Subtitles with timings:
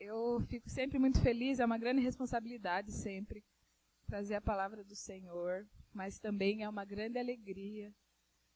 [0.00, 3.44] eu fico sempre muito feliz, é uma grande responsabilidade sempre
[4.06, 7.94] trazer a palavra do Senhor, mas também é uma grande alegria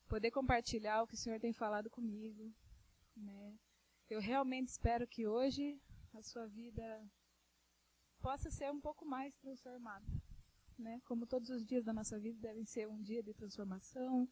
[0.08, 2.50] poder compartilhar o que o Senhor tem falado comigo,
[3.14, 3.58] né?
[4.08, 5.80] Eu realmente espero que hoje
[6.14, 7.06] a sua vida
[8.20, 10.06] possa ser um pouco mais transformada,
[10.78, 11.00] né?
[11.04, 14.28] Como todos os dias da nossa vida devem ser um dia de transformação,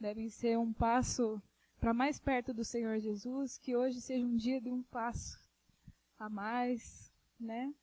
[0.00, 1.42] devem ser um passo
[1.78, 5.43] para mais perto do Senhor Jesus, que hoje seja um dia de um passo
[6.24, 7.74] a mais, né?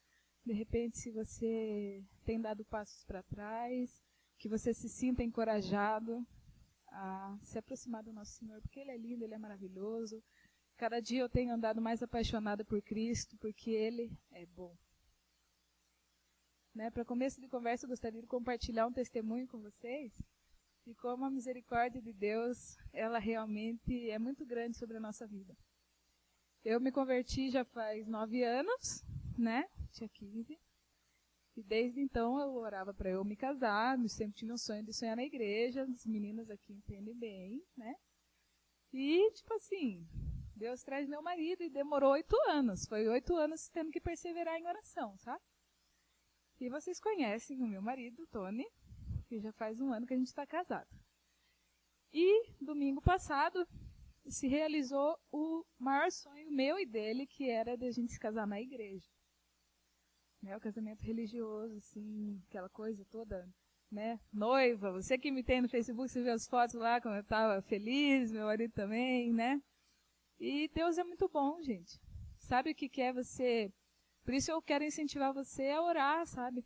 [0.46, 4.02] De repente, se você tem dado passos para trás,
[4.38, 6.26] que você se sinta encorajado
[6.88, 10.24] a se aproximar do nosso Senhor, porque Ele é lindo, Ele é maravilhoso.
[10.78, 14.76] Cada dia eu tenho andado mais apaixonada por Cristo, porque Ele é bom.
[16.74, 20.14] Né, para começo de conversa, eu gostaria de compartilhar um testemunho com vocês
[20.86, 25.56] de como a misericórdia de Deus, ela realmente é muito grande sobre a nossa vida.
[26.64, 29.04] Eu me converti já faz nove anos,
[29.36, 29.68] né?
[29.92, 30.60] Tinha 15.
[31.58, 34.94] E desde então eu orava para eu me casar, eu sempre tive um sonho de
[34.94, 37.96] sonhar na igreja, as meninas aqui entendem bem, né?
[38.94, 40.08] E, tipo assim,
[40.56, 42.86] Deus traz meu marido e demorou oito anos.
[42.86, 45.44] Foi oito anos tendo que perseverar em oração, sabe?
[46.60, 48.68] E vocês conhecem o meu marido, Tony,
[49.26, 50.88] que já faz um ano que a gente está casado.
[52.14, 53.68] E domingo passado
[54.28, 58.48] se realizou o maior sonho meu e dele, que era de a gente se casar
[58.48, 59.08] na igreja.
[60.42, 63.48] Né, o casamento religioso, assim, aquela coisa toda,
[63.92, 64.20] né?
[64.34, 67.62] Noiva, você que me tem no Facebook, você vê as fotos lá, como eu estava
[67.62, 69.62] feliz, meu marido também, né?
[70.40, 72.00] E Deus é muito bom, gente.
[72.40, 73.72] Sabe o que, que é você
[74.24, 76.64] por isso eu quero incentivar você a orar, sabe?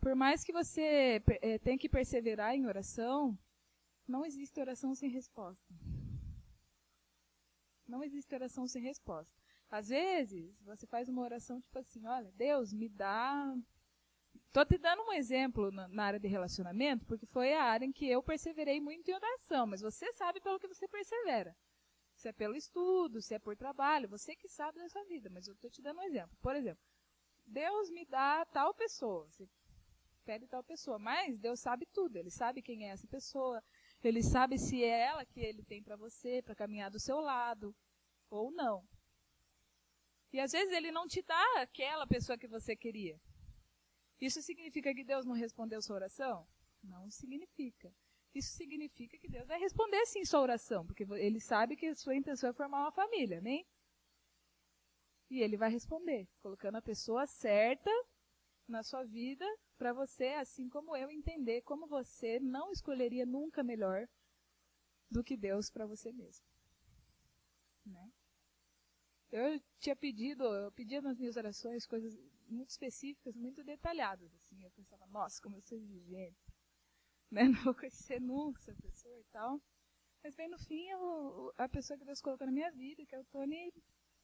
[0.00, 3.38] Por mais que você é, tenha que perseverar em oração,
[4.06, 5.74] não existe oração sem resposta.
[7.90, 9.36] Não existe oração sem resposta.
[9.68, 13.54] Às vezes, você faz uma oração tipo assim, olha, Deus, me dá...
[14.52, 17.92] Tô te dando um exemplo na, na área de relacionamento, porque foi a área em
[17.92, 21.56] que eu perseverei muito em oração, mas você sabe pelo que você persevera.
[22.16, 25.46] Se é pelo estudo, se é por trabalho, você que sabe da sua vida, mas
[25.46, 26.36] eu estou te dando um exemplo.
[26.42, 26.82] Por exemplo,
[27.46, 29.48] Deus me dá tal pessoa, você
[30.24, 33.62] pede tal pessoa, mas Deus sabe tudo, Ele sabe quem é essa pessoa,
[34.02, 37.74] Ele sabe se é ela que Ele tem para você, para caminhar do seu lado,
[38.30, 38.86] ou não.
[40.32, 43.20] E às vezes Ele não te dá aquela pessoa que você queria.
[44.20, 46.46] Isso significa que Deus não respondeu sua oração?
[46.82, 47.92] Não significa
[48.34, 52.14] isso significa que Deus vai responder sim sua oração, porque ele sabe que a sua
[52.14, 53.66] intenção é formar uma família, amém?
[55.28, 57.90] E ele vai responder, colocando a pessoa certa
[58.68, 59.44] na sua vida
[59.80, 64.06] para você, assim como eu, entender como você não escolheria nunca melhor
[65.10, 66.44] do que Deus para você mesmo.
[67.86, 68.12] Né?
[69.32, 72.14] Eu tinha pedido, eu pedia nas minhas orações coisas
[72.46, 74.34] muito específicas, muito detalhadas.
[74.34, 74.62] Assim.
[74.62, 76.44] Eu pensava, nossa, como eu sou exigente
[77.32, 77.44] né?
[77.44, 79.58] Não vou conhecer nunca essa pessoa e tal.
[80.22, 83.18] Mas bem no fim, eu, a pessoa que Deus colocou na minha vida, que é
[83.18, 83.72] o Tony,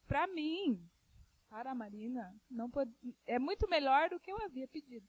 [0.06, 0.87] pra mim,
[1.49, 2.93] para a Marina, não pode,
[3.25, 5.09] é muito melhor do que eu havia pedido.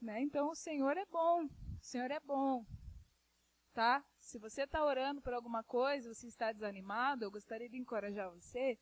[0.00, 0.22] Né?
[0.22, 2.64] Então o Senhor é bom, o Senhor é bom.
[3.72, 4.04] Tá?
[4.16, 8.78] Se você está orando por alguma coisa, você está desanimado, eu gostaria de encorajar você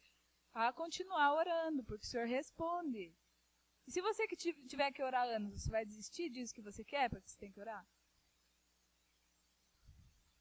[0.52, 3.14] a continuar orando, porque o Senhor responde.
[3.86, 7.08] E se você que tiver que orar anos, você vai desistir disso que você quer
[7.08, 7.86] para que você tem que orar?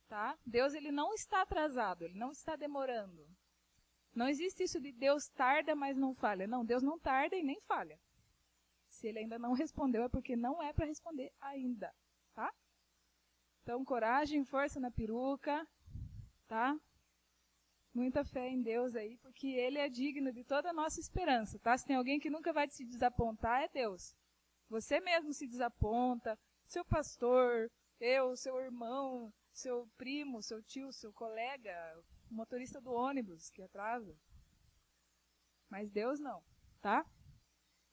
[0.07, 0.37] Tá?
[0.45, 3.27] Deus ele não está atrasado, ele não está demorando.
[4.13, 6.47] Não existe isso de Deus tarda, mas não falha.
[6.47, 7.99] Não, Deus não tarda e nem falha.
[8.95, 11.93] Se ele ainda não respondeu é porque não é para responder ainda,
[12.33, 12.53] tá?
[13.61, 15.67] Então, coragem, força na peruca,
[16.47, 16.77] tá?
[17.95, 21.77] muita fé em Deus aí, porque Ele é digno de toda a nossa esperança, tá?
[21.77, 24.13] Se tem alguém que nunca vai se desapontar, é Deus.
[24.69, 31.73] Você mesmo se desaponta, seu pastor, eu, seu irmão, seu primo, seu tio, seu colega,
[32.29, 34.13] o motorista do ônibus que atrasa.
[35.69, 36.43] Mas Deus não,
[36.81, 37.05] tá?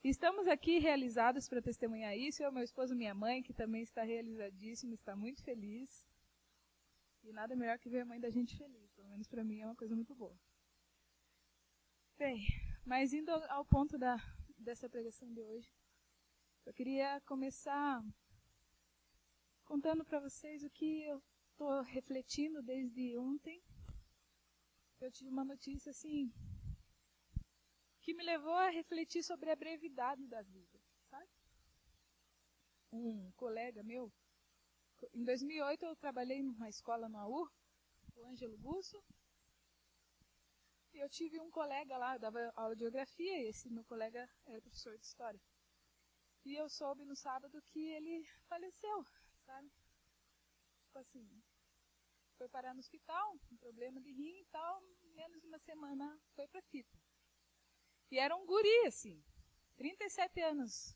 [0.05, 2.43] Estamos aqui realizados para testemunhar isso.
[2.43, 6.05] Eu, meu esposo minha mãe, que também está realizadíssimo, está muito feliz.
[7.23, 8.91] E nada melhor que ver a mãe da gente feliz.
[8.95, 10.37] Pelo menos para mim é uma coisa muito boa.
[12.19, 12.45] Bem,
[12.85, 14.17] mas indo ao ponto da,
[14.59, 15.73] dessa pregação de hoje,
[16.67, 18.05] eu queria começar
[19.65, 21.23] contando para vocês o que eu
[21.53, 23.63] estou refletindo desde ontem.
[25.01, 26.33] Eu tive uma notícia assim
[28.03, 30.79] que me levou a refletir sobre a brevidade da vida,
[31.09, 31.31] sabe?
[32.93, 34.13] Um colega meu
[35.13, 37.51] em 2008 eu trabalhei numa escola no AU,
[38.17, 39.03] o Ângelo Busso.
[40.95, 44.29] E eu tive um colega lá, eu dava aula de geografia, e esse meu colega
[44.45, 45.41] era professor de história.
[46.45, 49.05] E eu soube no sábado que ele faleceu,
[49.45, 49.73] sabe?
[50.85, 51.43] Tipo assim,
[52.37, 54.83] foi parar no hospital, um problema de rim e tal,
[55.15, 57.02] menos de uma semana foi pra fita.
[58.13, 59.25] E era um guri, assim,
[59.75, 60.95] 37 anos.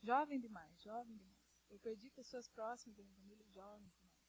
[0.00, 1.36] Jovem demais, jovem demais.
[1.68, 4.20] Eu perdi pessoas próximas da minha família, jovens demais.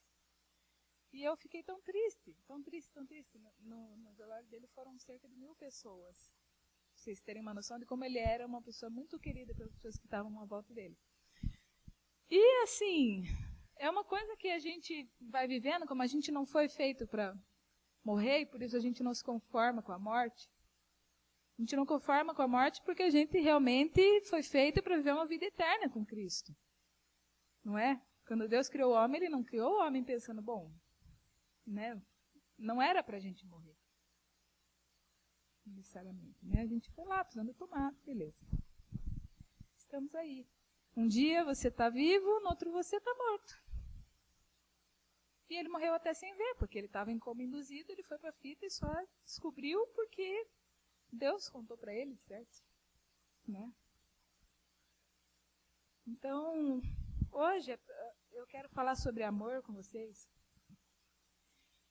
[1.14, 3.38] E eu fiquei tão triste, tão triste, tão triste.
[3.60, 6.34] No, no velório dele foram cerca de mil pessoas.
[6.34, 10.00] Pra vocês terem uma noção de como ele era uma pessoa muito querida pelas pessoas
[10.00, 10.98] que estavam à volta dele.
[12.28, 13.26] E assim,
[13.76, 17.40] é uma coisa que a gente vai vivendo, como a gente não foi feito para
[18.04, 20.50] morrer, e por isso a gente não se conforma com a morte.
[21.62, 25.14] A gente não conforma com a morte porque a gente realmente foi feito para viver
[25.14, 26.52] uma vida eterna com Cristo.
[27.64, 28.02] Não é?
[28.26, 30.74] Quando Deus criou o homem, ele não criou o homem pensando, bom,
[31.64, 32.02] né?
[32.58, 33.78] Não era para a gente morrer.
[35.64, 36.44] Necessariamente.
[36.44, 36.62] Né?
[36.62, 38.44] A gente foi lá, precisando tomar, beleza.
[39.78, 40.48] Estamos aí.
[40.98, 43.64] Um dia você está vivo, no outro você está morto.
[45.48, 48.32] E ele morreu até sem ver, porque ele estava em coma induzido, ele foi para
[48.32, 48.92] a fita e só
[49.24, 50.48] descobriu porque
[51.12, 52.64] Deus contou para ele, certo?
[53.48, 53.74] Né?
[56.08, 56.82] Então,
[57.32, 57.78] hoje
[58.32, 60.30] eu quero falar sobre amor com vocês.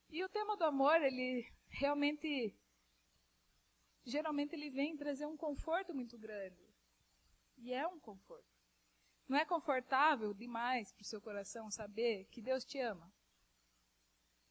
[0.08, 2.56] E o tema do amor, ele realmente,
[4.04, 6.68] geralmente ele vem trazer um conforto muito grande.
[7.58, 8.50] E é um conforto.
[9.28, 13.12] Não é confortável demais para o seu coração saber que Deus te ama.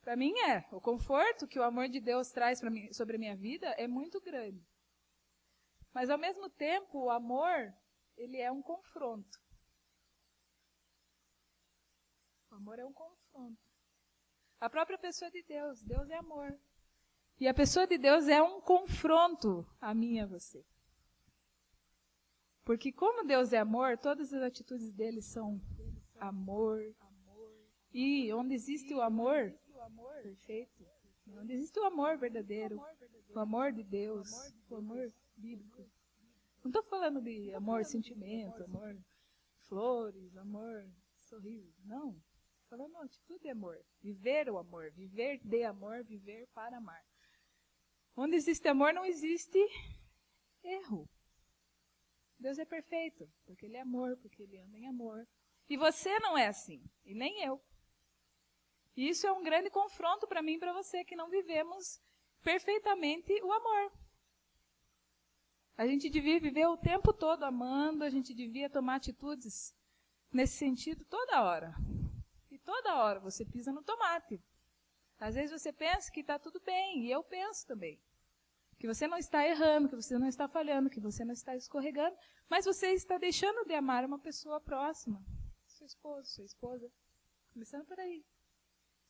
[0.10, 0.68] Para mim é.
[0.72, 4.20] O conforto que o amor de Deus traz mim, sobre a minha vida é muito
[4.20, 4.60] grande.
[5.94, 7.72] Mas ao mesmo tempo, o amor,
[8.18, 9.40] ele é um confronto.
[12.50, 13.62] O amor é um confronto.
[14.60, 16.60] A própria pessoa de Deus, Deus é amor.
[17.40, 20.66] E a pessoa de Deus é um confronto a mim e a você.
[22.64, 25.62] Porque como Deus é amor, todas as atitudes dele são
[26.20, 26.82] amor.
[27.94, 29.56] E onde existe o amor,
[30.24, 30.86] perfeito.
[31.28, 32.80] Onde existe o amor verdadeiro,
[33.30, 34.30] o amor de Deus,
[34.70, 35.90] o amor bíblico.
[36.64, 38.98] Não estou falando de amor, sentimento, amor,
[39.68, 41.74] flores, amor, sorriso.
[41.86, 42.22] Não.
[42.68, 43.80] Falando atitude de amor.
[44.02, 44.92] Viver o amor.
[44.92, 47.04] Viver de amor, viver para amar.
[48.16, 49.60] Onde existe amor, não existe
[50.64, 51.10] erro.
[52.38, 55.28] Deus é perfeito, porque Ele é amor, porque Ele anda em amor.
[55.70, 57.62] E você não é assim, e nem eu.
[59.00, 62.02] E isso é um grande confronto para mim e para você, que não vivemos
[62.44, 63.94] perfeitamente o amor.
[65.78, 69.74] A gente devia viver o tempo todo amando, a gente devia tomar atitudes
[70.34, 71.74] nesse sentido toda hora.
[72.52, 74.44] E toda hora você pisa no tomate.
[75.18, 77.98] Às vezes você pensa que está tudo bem, e eu penso também.
[78.78, 82.18] Que você não está errando, que você não está falhando, que você não está escorregando,
[82.50, 85.24] mas você está deixando de amar uma pessoa próxima.
[85.68, 86.92] Seu esposo, sua esposa.
[87.54, 88.26] Começando por aí.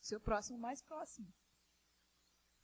[0.00, 1.28] Seu próximo mais próximo.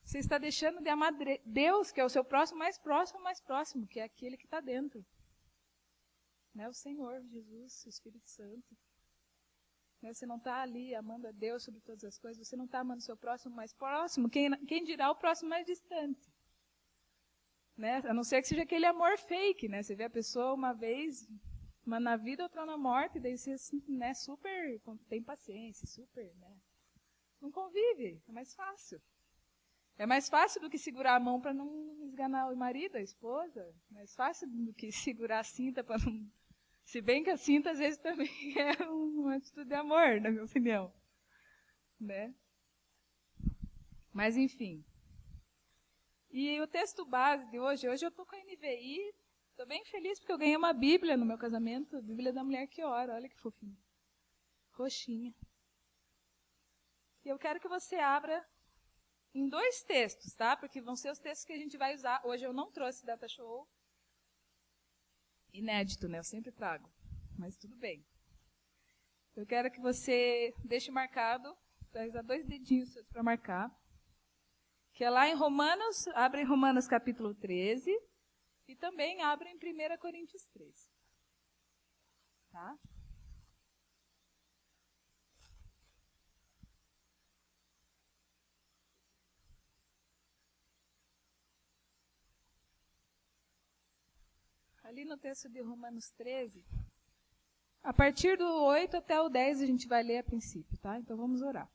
[0.03, 1.13] Você está deixando de amar
[1.45, 4.61] Deus, que é o seu próximo mais próximo, mais próximo, que é aquele que está
[4.61, 5.05] dentro.
[6.55, 6.69] Né?
[6.69, 8.77] O Senhor, Jesus, o Espírito Santo.
[10.01, 10.13] Né?
[10.13, 13.01] Você não está ali amando a Deus sobre todas as coisas, você não está amando
[13.01, 16.33] o seu próximo mais próximo, quem, quem dirá o próximo mais distante.
[17.77, 17.97] Né?
[18.07, 19.83] A não ser que seja aquele amor fake, né?
[19.83, 21.29] Você vê a pessoa uma vez,
[21.85, 26.56] uma na vida, outra na morte, daí você né, super tem paciência, super, né?
[27.41, 29.01] Não convive, é mais fácil.
[29.99, 33.61] É mais fácil do que segurar a mão para não esganar o marido, a esposa.
[33.91, 36.31] É mais fácil do que segurar a cinta para não.
[36.85, 40.45] Se bem que a cinta às vezes também é uma atitude de amor, na minha
[40.45, 40.93] opinião.
[41.99, 42.35] Né?
[44.13, 44.85] Mas enfim.
[46.31, 49.13] E o texto base de hoje, hoje eu estou com a NVI,
[49.51, 52.85] estou bem feliz porque eu ganhei uma Bíblia no meu casamento, Bíblia da Mulher que
[52.85, 53.77] Ora, olha que fofinho.
[54.73, 55.35] Roxinha.
[57.27, 58.49] E eu quero que você abra
[59.35, 60.57] em dois textos, tá?
[60.57, 62.25] Porque vão ser os textos que a gente vai usar.
[62.25, 63.69] Hoje eu não trouxe data show.
[65.53, 66.21] Inédito, né?
[66.21, 66.89] Eu sempre trago.
[67.37, 68.07] Mas tudo bem.
[69.35, 71.53] Eu quero que você deixe marcado,
[71.93, 73.77] vai usar dois dedinhos para marcar.
[74.93, 77.91] Que é lá em Romanos, abre em Romanos capítulo 13
[78.69, 80.93] e também abre em 1 Coríntios 13.
[82.53, 82.79] Tá?
[94.87, 96.65] Ali no texto de Romanos 13,
[97.83, 100.97] a partir do 8 até o 10 a gente vai ler a princípio, tá?
[100.97, 101.69] Então vamos orar.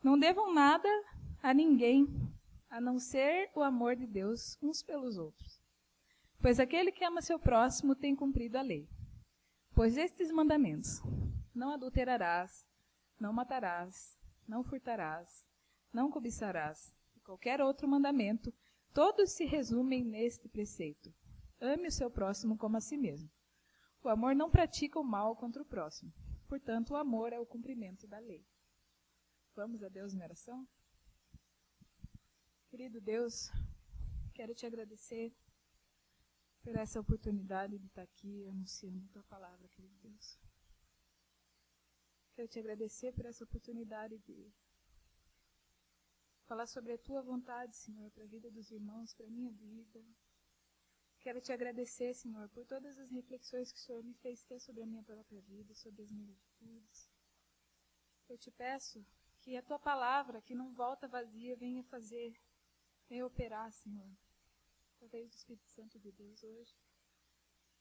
[0.00, 0.88] Não devam nada
[1.42, 2.06] a ninguém,
[2.70, 5.60] a não ser o amor de Deus uns pelos outros.
[6.40, 8.88] Pois aquele que ama seu próximo tem cumprido a lei.
[9.74, 11.02] Pois estes mandamentos:
[11.52, 12.64] não adulterarás,
[13.18, 14.16] não matarás,
[14.46, 15.44] não furtarás,
[15.92, 18.54] não cobiçarás, e qualquer outro mandamento,
[18.92, 21.12] todos se resumem neste preceito:
[21.60, 23.30] ame o seu próximo como a si mesmo.
[24.02, 26.12] O amor não pratica o mal contra o próximo.
[26.46, 28.46] Portanto, o amor é o cumprimento da lei.
[29.54, 30.68] Vamos a Deus em oração?
[32.68, 33.50] Querido Deus,
[34.34, 35.34] quero te agradecer
[36.62, 40.38] por essa oportunidade de estar aqui anunciando a tua palavra, querido Deus.
[42.34, 44.52] Quero te agradecer por essa oportunidade de
[46.46, 50.04] falar sobre a tua vontade, Senhor, para a vida dos irmãos, para a minha vida.
[51.24, 54.82] Quero te agradecer, Senhor, por todas as reflexões que o Senhor me fez ter sobre
[54.82, 57.10] a minha própria vida, sobre as minhas atitudes.
[58.28, 59.02] Eu te peço
[59.40, 62.38] que a tua palavra, que não volta vazia, venha fazer,
[63.08, 64.06] venha operar, Senhor,
[64.96, 66.76] através do Espírito Santo de Deus hoje.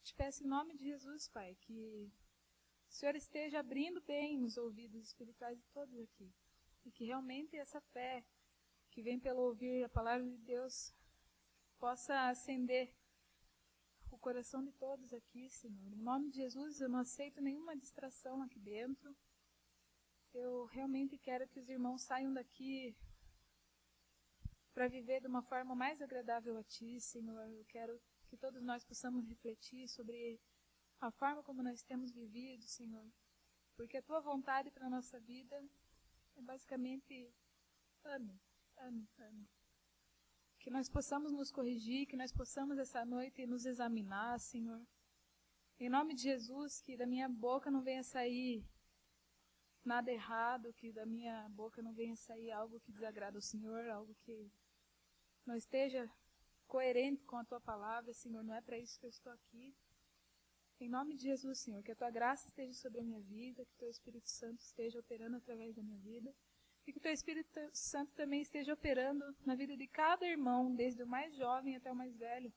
[0.03, 2.09] Te peço em nome de Jesus, Pai, que
[2.89, 6.33] o Senhor esteja abrindo bem os ouvidos espirituais de todos aqui.
[6.85, 8.23] E que realmente essa fé
[8.89, 10.95] que vem pelo ouvir a palavra de Deus
[11.77, 13.02] possa acender
[14.13, 15.91] o coração de todos aqui, Senhor.
[15.91, 19.15] Em nome de Jesus, eu não aceito nenhuma distração aqui dentro.
[20.33, 22.95] Eu realmente quero que os irmãos saiam daqui
[24.73, 27.49] para viver de uma forma mais agradável a Ti, Senhor.
[27.51, 30.39] Eu quero que todos nós possamos refletir sobre
[31.01, 33.07] a forma como nós temos vivido, Senhor.
[33.75, 35.55] Porque a Tua vontade para a nossa vida
[36.35, 37.33] é basicamente
[38.03, 38.39] ame,
[38.77, 39.49] ame, ame.
[40.63, 44.81] Que nós possamos nos corrigir, que nós possamos essa noite nos examinar, Senhor.
[45.77, 48.65] Em nome de Jesus, que da minha boca não venha sair
[49.83, 54.15] nada errado, que da minha boca não venha sair algo que desagrada o Senhor, algo
[54.21, 54.49] que
[55.45, 56.09] não esteja
[56.65, 59.75] coerente com a tua palavra, Senhor, não é para isso que eu estou aqui.
[60.79, 63.73] Em nome de Jesus, Senhor, que a tua graça esteja sobre a minha vida, que
[63.73, 66.33] o teu Espírito Santo esteja operando através da minha vida
[66.85, 71.03] e que o teu Espírito Santo também esteja operando na vida de cada irmão, desde
[71.03, 72.51] o mais jovem até o mais velho.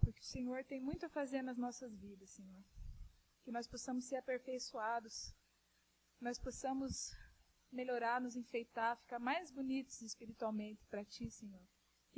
[0.00, 2.64] Porque o Senhor tem muito a fazer nas nossas vidas, Senhor.
[3.42, 5.34] Que nós possamos ser aperfeiçoados,
[6.16, 7.14] que nós possamos
[7.70, 11.66] melhorar, nos enfeitar, ficar mais bonitos espiritualmente para Ti, Senhor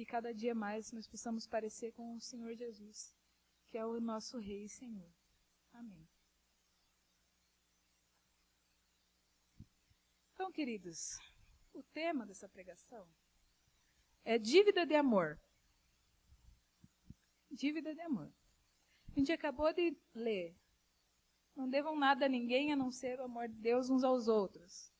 [0.00, 3.14] e cada dia mais nós possamos parecer com o Senhor Jesus,
[3.66, 5.12] que é o nosso Rei Senhor.
[5.72, 6.09] Amém.
[10.40, 11.18] Então, queridos,
[11.74, 13.06] o tema dessa pregação
[14.24, 15.38] é dívida de amor.
[17.50, 18.32] Dívida de amor.
[19.06, 20.56] A gente acabou de ler.
[21.54, 24.90] Não devam nada a ninguém a não ser o amor de Deus uns aos outros.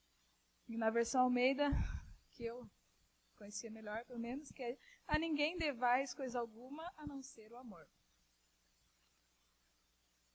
[0.69, 1.71] E na versão Almeida,
[2.33, 2.71] que eu
[3.35, 7.57] conhecia melhor, pelo menos, que é a ninguém devais coisa alguma a não ser o
[7.57, 7.89] amor.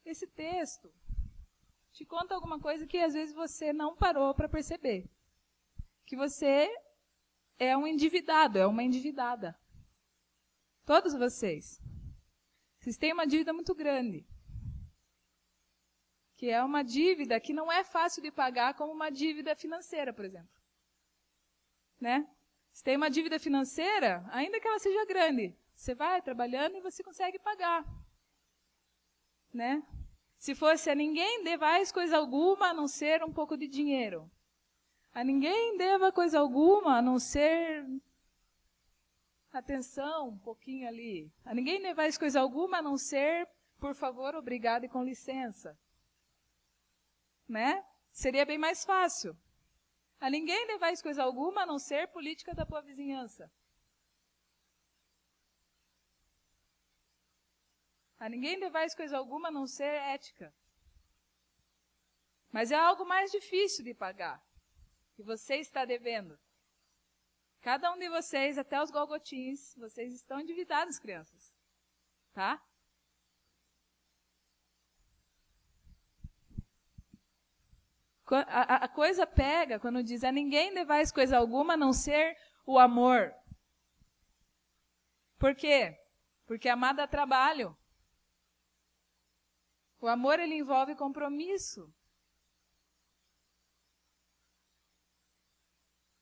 [0.03, 0.91] Esse texto
[1.95, 5.09] te conta alguma coisa que às vezes você não parou para perceber.
[6.05, 6.69] Que você
[7.57, 9.57] é um endividado, é uma endividada.
[10.85, 11.81] Todos vocês.
[12.79, 14.27] Vocês têm uma dívida muito grande.
[16.35, 20.25] Que é uma dívida que não é fácil de pagar como uma dívida financeira, por
[20.25, 20.53] exemplo.
[21.97, 22.29] Né?
[22.73, 27.01] Se tem uma dívida financeira, ainda que ela seja grande, você vai trabalhando e você
[27.01, 27.85] consegue pagar.
[29.53, 29.81] Né?
[30.37, 34.29] Se fosse a ninguém devais coisa alguma a não ser um pouco de dinheiro.
[35.13, 37.85] A ninguém deva coisa alguma a não ser
[39.51, 41.31] atenção, um pouquinho ali.
[41.45, 43.47] A ninguém devais coisa alguma a não ser,
[43.79, 45.77] por favor, obrigado e com licença.
[47.47, 47.83] Né?
[48.11, 49.37] Seria bem mais fácil.
[50.19, 53.51] A ninguém devais coisa alguma a não ser política da tua vizinhança.
[58.19, 60.53] A ninguém devais coisa alguma a não ser ética.
[62.51, 64.41] Mas é algo mais difícil de pagar,
[65.13, 66.39] que você está devendo.
[67.61, 71.53] Cada um de vocês, até os golgotins, vocês estão endividados, crianças.
[72.31, 72.61] Tá?
[78.27, 82.79] A, a coisa pega quando diz a ninguém devais coisa alguma a não ser o
[82.79, 83.33] amor.
[85.37, 85.99] Por quê?
[86.45, 87.77] Porque amar dá trabalho.
[90.05, 91.91] O amor ele envolve compromisso.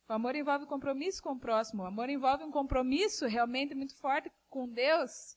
[0.08, 1.82] O amor envolve compromisso com o próximo.
[1.82, 5.36] O amor envolve um compromisso realmente muito forte com Deus.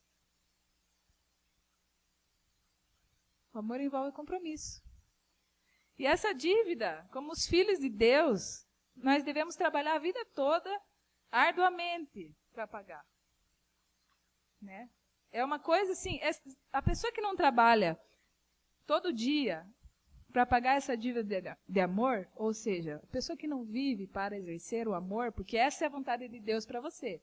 [3.53, 4.81] O amor envolve compromisso.
[5.99, 10.73] E essa dívida, como os filhos de Deus, nós devemos trabalhar a vida toda
[11.29, 13.05] arduamente para pagar.
[14.61, 14.89] Né?
[15.33, 16.31] É uma coisa assim, é,
[16.71, 17.99] a pessoa que não trabalha
[18.87, 19.69] todo dia
[20.31, 24.87] para pagar essa dívida de, amor, ou seja, a pessoa que não vive para exercer
[24.87, 27.21] o amor, porque essa é a vontade de Deus para você.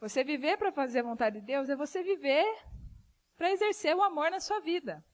[0.00, 2.44] Você viver para fazer a vontade de Deus é você viver
[3.36, 5.04] para exercer o amor na sua vida.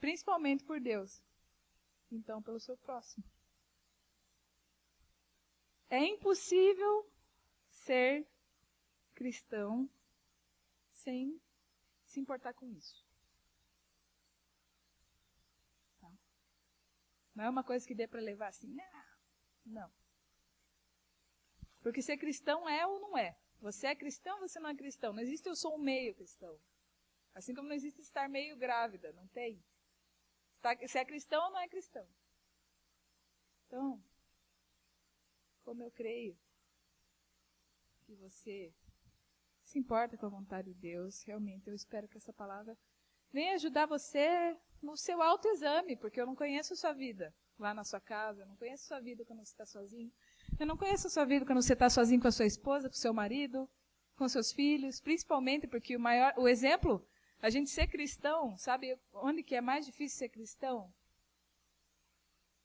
[0.00, 1.22] Principalmente por Deus.
[2.10, 3.24] Então, pelo seu próximo.
[5.88, 7.10] É impossível
[7.68, 8.26] ser
[9.14, 9.88] cristão
[10.90, 11.40] sem
[12.04, 13.11] se importar com isso.
[17.34, 19.02] Não é uma coisa que dê para levar assim, não.
[19.64, 19.92] Não.
[21.80, 23.36] Porque ser cristão é ou não é.
[23.60, 25.12] Você é cristão você não é cristão?
[25.12, 26.58] Não existe eu sou um meio cristão.
[27.34, 29.62] Assim como não existe estar meio grávida, não tem.
[30.86, 32.06] Se é cristão ou não é cristão.
[33.66, 34.02] Então,
[35.62, 36.38] como eu creio
[38.02, 38.74] que você
[39.64, 42.76] se importa com a vontade de Deus, realmente eu espero que essa palavra
[43.32, 47.84] venha ajudar você no seu autoexame, porque eu não conheço a sua vida lá na
[47.84, 50.12] sua casa, eu não conheço a sua vida quando você está sozinho,
[50.58, 52.94] eu não conheço a sua vida quando você está sozinho com a sua esposa, com
[52.94, 53.68] o seu marido,
[54.16, 57.06] com seus filhos, principalmente porque o maior, o exemplo,
[57.40, 60.92] a gente ser cristão, sabe onde que é mais difícil ser cristão?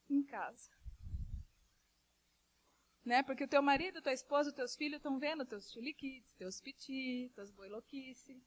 [0.10, 0.78] Em casa
[3.08, 3.24] né?
[3.24, 7.50] Porque o teu marido, tua esposa, teus filhos estão vendo teus chuliquites, teus piti, tuas
[7.52, 8.44] boiloquice.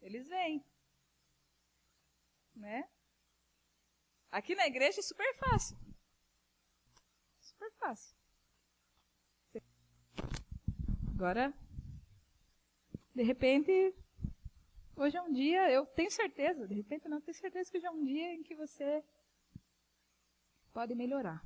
[0.00, 0.64] Eles vêm.
[2.54, 2.88] Né?
[4.30, 5.76] Aqui na igreja é super fácil.
[7.40, 8.16] Super fácil.
[11.14, 11.54] Agora,
[13.14, 13.94] de repente,
[14.96, 17.90] hoje é um dia, eu tenho certeza, de repente não tenho certeza que hoje é
[17.90, 19.04] um dia em que você
[20.72, 21.40] pode melhorar.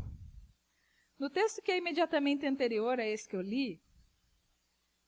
[1.18, 3.82] No texto que é imediatamente anterior a esse que eu li,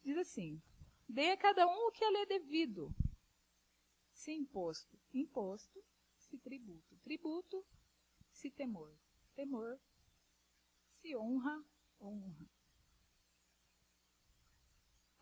[0.04, 0.60] diz assim:
[1.08, 2.94] Dê a cada um o que a lei é devido.
[4.12, 5.82] Se imposto, imposto,
[6.28, 7.66] se tributo, tributo,
[8.30, 8.94] se temor,
[9.34, 9.80] temor,
[10.92, 11.64] se honra,
[12.00, 12.46] honra.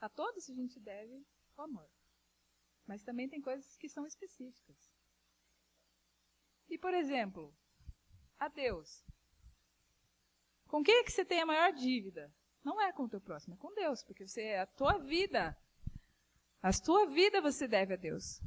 [0.00, 1.24] A todos a gente deve
[1.56, 1.88] o amor.
[2.86, 4.76] Mas também tem coisas que são específicas.
[6.68, 7.54] E, por exemplo,
[8.38, 9.04] a Deus.
[10.68, 12.32] Com quem é que você tem a maior dívida?
[12.62, 15.56] Não é com o teu próximo, é com Deus, porque você é a tua vida.
[16.60, 18.40] A tua vida você deve a Deus.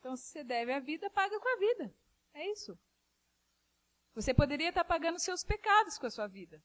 [0.00, 1.94] Então, se você deve a vida, paga com a vida.
[2.32, 2.76] É isso.
[4.14, 6.62] Você poderia estar pagando seus pecados com a sua vida.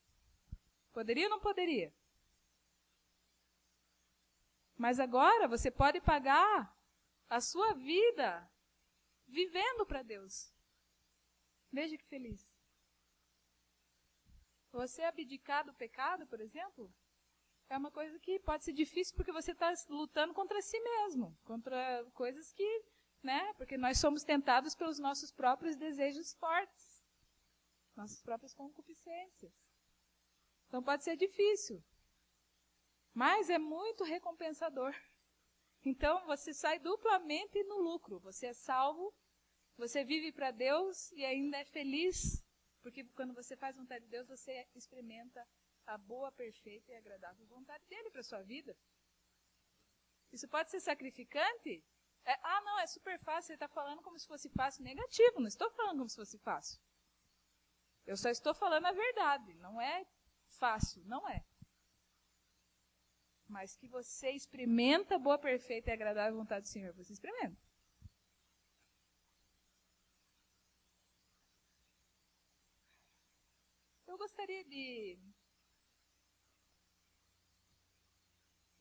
[0.92, 1.94] Poderia ou não poderia?
[4.78, 6.76] Mas agora você pode pagar
[7.30, 8.50] a sua vida
[9.28, 10.54] vivendo para Deus.
[11.72, 12.54] Veja que feliz.
[14.72, 16.94] Você abdicar do pecado, por exemplo,
[17.70, 22.06] é uma coisa que pode ser difícil porque você está lutando contra si mesmo, contra
[22.14, 22.84] coisas que,
[23.26, 23.54] né?
[23.56, 27.04] Porque nós somos tentados pelos nossos próprios desejos fortes,
[27.96, 29.70] nossas próprias concupiscências.
[30.68, 31.84] Então pode ser difícil,
[33.14, 34.96] mas é muito recompensador.
[35.84, 38.20] Então você sai duplamente no lucro.
[38.22, 39.14] Você é salvo,
[39.78, 42.46] você vive para Deus e ainda é feliz
[42.86, 45.44] porque quando você faz vontade de Deus, você experimenta
[45.88, 48.78] a boa, perfeita e agradável vontade dele para sua vida.
[50.32, 51.84] Isso pode ser sacrificante?
[52.26, 53.48] É, ah, não, é super fácil.
[53.48, 54.84] Você está falando como se fosse fácil.
[54.84, 56.80] Negativo, não estou falando como se fosse fácil.
[58.06, 59.54] Eu só estou falando a verdade.
[59.56, 60.04] Não é
[60.48, 61.44] fácil, não é.
[63.48, 66.94] Mas que você experimenta a boa, perfeita e agradável vontade do Senhor.
[66.94, 67.58] Você experimenta.
[74.08, 75.20] Eu gostaria de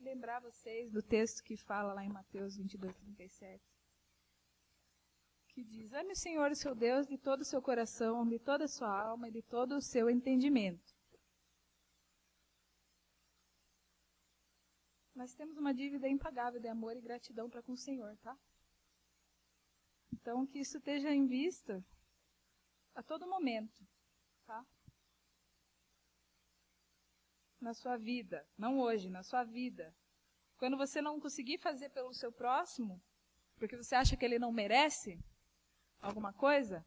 [0.05, 3.65] lembrar vocês do texto que fala lá em Mateus 22, 37.
[5.49, 8.65] Que diz: Ame o Senhor, o seu Deus, de todo o seu coração, de toda
[8.65, 10.95] a sua alma e de todo o seu entendimento.
[15.15, 18.37] Nós temos uma dívida impagável de amor e gratidão para com o Senhor, tá?
[20.13, 21.85] Então, que isso esteja em vista
[22.95, 23.87] a todo momento,
[24.45, 24.67] tá?
[27.65, 29.93] Na sua vida, não hoje, na sua vida.
[30.59, 33.03] Quando você não conseguir fazer pelo seu próximo,
[33.59, 35.19] porque você acha que ele não merece
[36.01, 36.87] alguma coisa,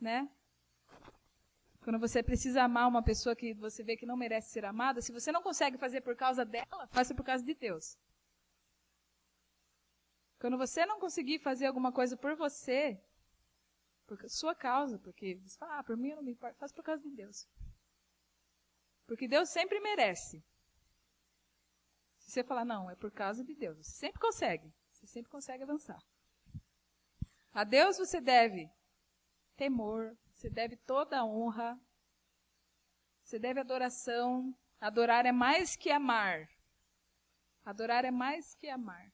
[0.00, 0.28] né?
[1.80, 5.12] Quando você precisa amar uma pessoa que você vê que não merece ser amada, se
[5.12, 7.96] você não consegue fazer por causa dela, faça por causa de Deus.
[10.40, 13.00] Quando você não conseguir fazer alguma coisa por você,
[14.06, 16.84] por sua causa, porque você fala, ah, por mim eu não me importo, faz por
[16.84, 17.46] causa de Deus.
[19.08, 20.44] Porque Deus sempre merece.
[22.18, 24.70] Se você falar, não, é por causa de Deus, você sempre consegue.
[24.92, 25.98] Você sempre consegue avançar.
[27.50, 28.70] A Deus você deve
[29.56, 31.80] temor, você deve toda a honra,
[33.22, 34.54] você deve adoração.
[34.78, 36.46] Adorar é mais que amar.
[37.64, 39.10] Adorar é mais que amar.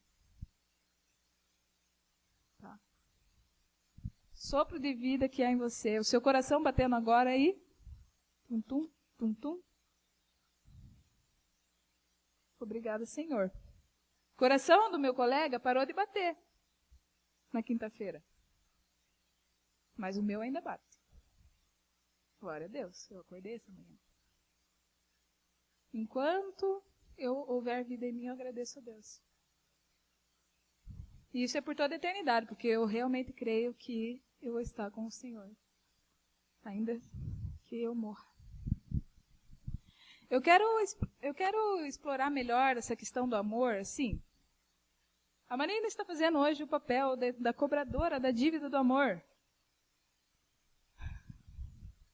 [2.59, 2.79] Tá.
[4.33, 5.97] Sopro de vida que há em você.
[5.97, 7.57] O seu coração batendo agora aí.
[8.47, 9.63] Tum, tum, tum, tum.
[12.65, 13.51] Obrigada, Senhor.
[14.33, 16.35] O coração do meu colega parou de bater
[17.53, 18.23] na quinta-feira.
[19.95, 20.99] Mas o meu ainda bate.
[22.39, 23.97] Glória a Deus, eu acordei essa manhã.
[25.93, 26.83] Enquanto
[27.17, 29.21] eu houver vida em mim, eu agradeço a Deus.
[31.33, 34.91] E isso é por toda a eternidade, porque eu realmente creio que eu vou estar
[34.91, 35.49] com o Senhor.
[36.63, 36.99] Ainda
[37.65, 38.34] que eu morra.
[40.29, 40.63] Eu quero,
[41.21, 44.21] eu quero explorar melhor essa questão do amor, assim.
[45.47, 49.21] A Marina está fazendo hoje o papel de, da cobradora da dívida do amor.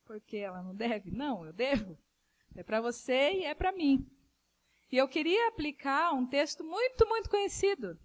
[0.04, 1.10] Porque ela não deve?
[1.12, 1.98] Não, eu devo.
[2.54, 4.06] É para você e é para mim.
[4.92, 7.98] E eu queria aplicar um texto muito, muito conhecido,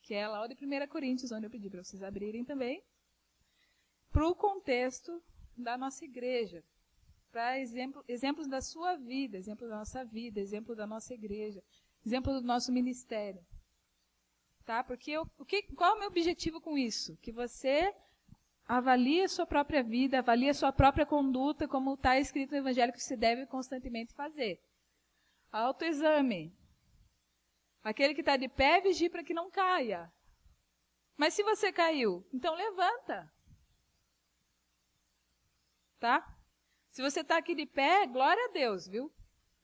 [0.00, 2.82] que é lá de 1 Coríntios, onde eu pedi para vocês abrirem também,
[4.10, 5.22] para o contexto
[5.54, 6.64] da nossa igreja
[7.34, 11.60] para exemplo, exemplos da sua vida, exemplo da nossa vida, exemplo da nossa igreja,
[12.06, 13.44] exemplo do nosso ministério.
[14.64, 14.84] Tá?
[14.84, 17.16] Porque eu, o que, qual é o meu objetivo com isso?
[17.16, 17.92] Que você
[18.64, 22.92] avalie a sua própria vida, avalie a sua própria conduta, como está escrito no Evangelho
[22.92, 24.62] que você deve constantemente fazer.
[25.50, 26.56] Autoexame.
[27.82, 30.08] Aquele que está de pé, vigie para que não caia.
[31.16, 33.28] Mas se você caiu, então levanta.
[35.98, 36.33] Tá?
[36.94, 39.12] Se você está aqui de pé, glória a Deus, viu?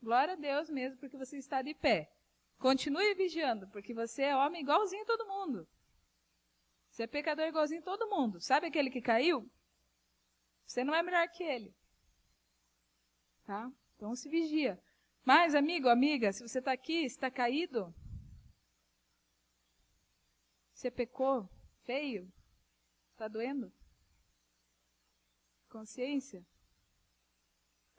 [0.03, 2.11] Glória a Deus mesmo, porque você está de pé.
[2.59, 5.69] Continue vigiando, porque você é homem igualzinho a todo mundo.
[6.91, 8.41] Você é pecador igualzinho a todo mundo.
[8.41, 9.49] Sabe aquele que caiu?
[10.67, 11.73] Você não é melhor que ele.
[13.45, 13.71] Tá?
[13.95, 14.83] Então se vigia.
[15.25, 17.95] Mas, amigo, amiga, se você está aqui, está caído,
[20.75, 21.49] você pecou
[21.85, 22.29] feio,
[23.13, 23.73] está doendo?
[25.69, 26.45] Consciência?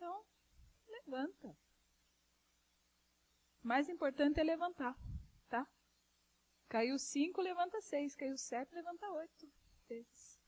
[0.01, 0.25] Então,
[0.87, 1.55] levanta.
[3.63, 4.97] O mais importante é levantar,
[5.47, 5.69] tá?
[6.67, 8.15] Caiu cinco, levanta seis.
[8.15, 9.47] Caiu sete, levanta oito
[9.87, 10.41] vezes.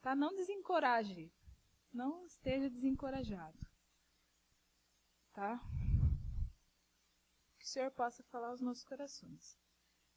[0.00, 0.16] Tá?
[0.16, 1.32] Não desencoraje.
[1.92, 3.56] Não esteja desencorajado.
[5.32, 5.60] Tá?
[7.56, 9.56] Que o Senhor possa falar aos nossos corações.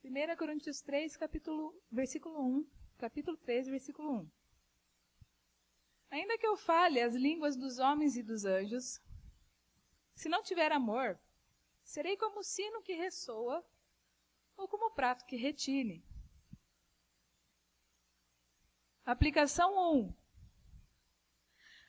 [0.03, 2.67] 1 Coríntios 3, capítulo, versículo 1.
[2.97, 4.42] Capítulo 3, versículo 1.
[6.13, 9.01] Ainda que eu fale as línguas dos homens e dos anjos,
[10.13, 11.19] se não tiver amor,
[11.83, 13.65] serei como o sino que ressoa
[14.55, 16.05] ou como o prato que retine.
[19.03, 20.13] Aplicação 1.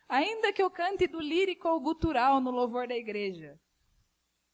[0.09, 3.61] Ainda que eu cante do lírico ao gutural no louvor da igreja,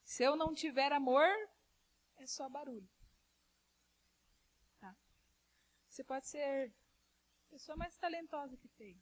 [0.03, 1.29] se eu não tiver amor,
[2.17, 2.91] é só barulho.
[4.81, 4.97] Tá.
[5.89, 6.75] Você pode ser
[7.47, 9.01] a pessoa mais talentosa que tem.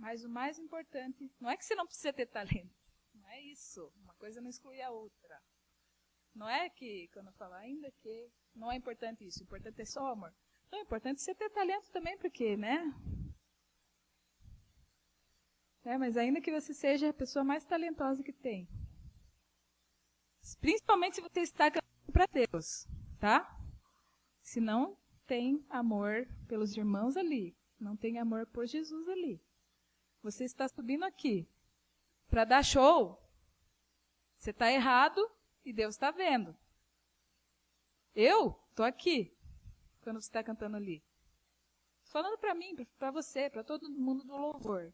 [0.00, 2.74] Mas o mais importante, não é que você não precisa ter talento.
[3.12, 3.92] Não é isso.
[4.02, 5.42] Uma coisa não exclui a outra.
[6.34, 9.40] Não é que, quando eu falo ainda que, não é importante isso.
[9.40, 10.34] O importante é só o amor.
[10.72, 12.82] Não, é importante você ter talento também, porque, né?
[15.84, 18.66] É, mas ainda que você seja a pessoa mais talentosa que tem.
[20.62, 21.70] Principalmente se você está
[22.10, 22.86] para Deus,
[23.18, 23.54] tá?
[24.40, 29.42] Se não tem amor pelos irmãos ali, não tem amor por Jesus ali.
[30.22, 31.48] Você está subindo aqui
[32.28, 33.20] para dar show.
[34.36, 35.20] Você está errado
[35.64, 36.56] e Deus está vendo.
[38.14, 39.36] Eu estou aqui
[40.00, 41.02] quando você está cantando ali.
[42.04, 44.92] Falando para mim, para você, para todo mundo do louvor.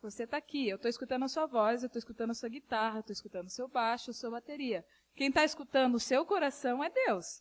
[0.00, 2.98] Você está aqui, eu estou escutando a sua voz, eu estou escutando a sua guitarra,
[2.98, 4.84] estou escutando o seu baixo, a sua bateria.
[5.14, 7.40] Quem está escutando o seu coração é Deus.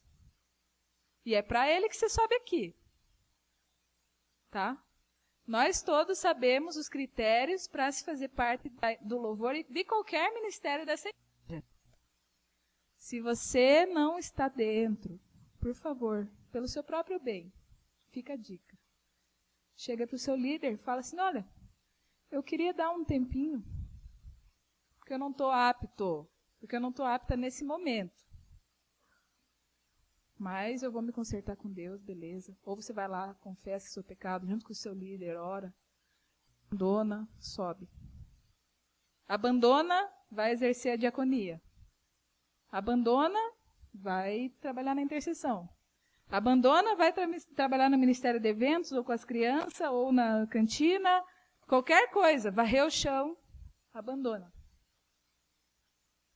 [1.25, 2.75] E é para Ele que você sobe aqui.
[4.51, 4.77] Tá?
[5.51, 11.09] Nós todos sabemos os critérios para se fazer parte do louvor de qualquer ministério dessa
[11.09, 11.61] igreja.
[12.95, 15.19] Se você não está dentro,
[15.59, 17.51] por favor, pelo seu próprio bem,
[18.11, 18.79] fica a dica.
[19.75, 21.45] Chega para o seu líder, fala assim: olha,
[22.31, 23.61] eu queria dar um tempinho,
[24.99, 28.20] porque eu não estou apto, porque eu não estou apta nesse momento.
[30.41, 32.57] Mas eu vou me consertar com Deus, beleza.
[32.63, 35.71] Ou você vai lá, confessa seu pecado junto com o seu líder, ora.
[36.65, 37.87] abandona, sobe.
[39.27, 41.61] Abandona, vai exercer a diaconia.
[42.71, 43.39] Abandona,
[43.93, 45.69] vai trabalhar na intercessão.
[46.27, 51.23] Abandona, vai tra trabalhar no Ministério de Eventos, ou com as crianças, ou na cantina,
[51.67, 52.49] qualquer coisa.
[52.49, 53.37] Varrer o chão,
[53.93, 54.51] abandona.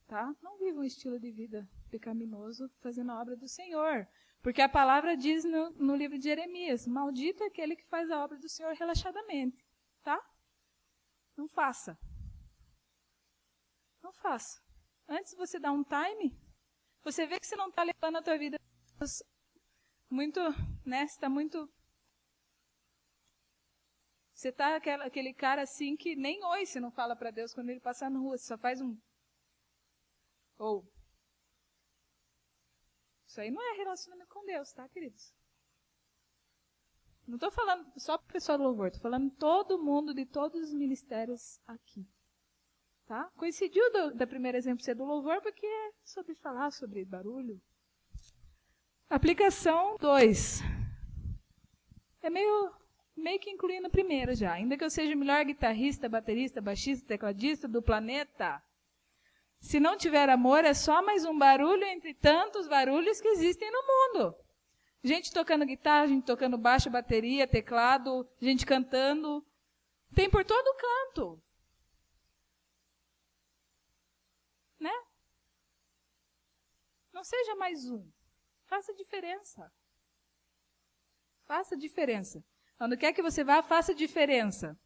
[0.05, 0.31] Tá?
[0.43, 4.07] Não viva um estilo de vida pecaminoso fazendo a obra do Senhor.
[4.41, 8.23] Porque a palavra diz no, no livro de Jeremias: Maldito é aquele que faz a
[8.23, 9.65] obra do Senhor relaxadamente.
[10.03, 10.19] Tá?
[11.35, 11.97] Não faça.
[14.03, 14.61] Não faça.
[15.07, 16.37] Antes você dá um time,
[17.03, 18.57] você vê que você não está levando a tua vida
[20.09, 20.39] muito,
[20.85, 21.07] né?
[21.07, 21.69] Você está muito.
[24.33, 27.79] Você está aquele cara assim que nem oi você não fala para Deus quando ele
[27.79, 28.97] passar na rua, você só faz um.
[30.57, 30.94] Ou.
[33.35, 35.35] Isso aí não é relacionamento com Deus, tá, queridos?
[37.27, 40.69] Não estou falando só para o pessoal do louvor, estou falando todo mundo de todos
[40.69, 42.07] os ministérios aqui.
[43.05, 43.29] Tá?
[43.35, 47.61] Coincidiu do, da primeiro exemplo ser do louvor, porque é sobre falar sobre barulho.
[49.09, 50.61] Aplicação 2.
[52.21, 52.73] É meio,
[53.17, 54.53] meio que incluindo a primeira já.
[54.53, 58.63] Ainda que eu seja o melhor guitarrista, baterista, baixista, tecladista do planeta,
[59.65, 63.81] se não tiver amor, é só mais um barulho entre tantos barulhos que existem no
[63.81, 64.35] mundo.
[65.03, 69.43] Gente tocando guitarra, gente tocando baixo, bateria, teclado, gente cantando.
[70.13, 71.43] Tem por todo canto.
[74.79, 74.93] Né?
[77.11, 78.07] Não seja mais um.
[78.67, 79.71] Faça diferença.
[81.47, 82.45] Faça diferença.
[82.79, 84.77] Onde quer que você vá, faça diferença.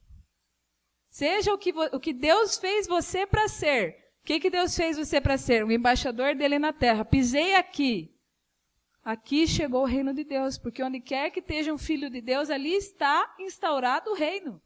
[1.10, 4.09] Seja o que, o que Deus fez você para ser.
[4.22, 5.64] O que, que Deus fez você para ser?
[5.64, 7.04] Um embaixador dele na terra.
[7.04, 8.16] Pisei aqui.
[9.04, 12.50] Aqui chegou o reino de Deus, porque onde quer que esteja um filho de Deus,
[12.50, 14.62] ali está instaurado o reino.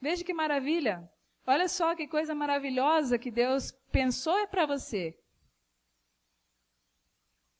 [0.00, 1.10] Veja que maravilha.
[1.46, 5.18] Olha só que coisa maravilhosa que Deus pensou é para você.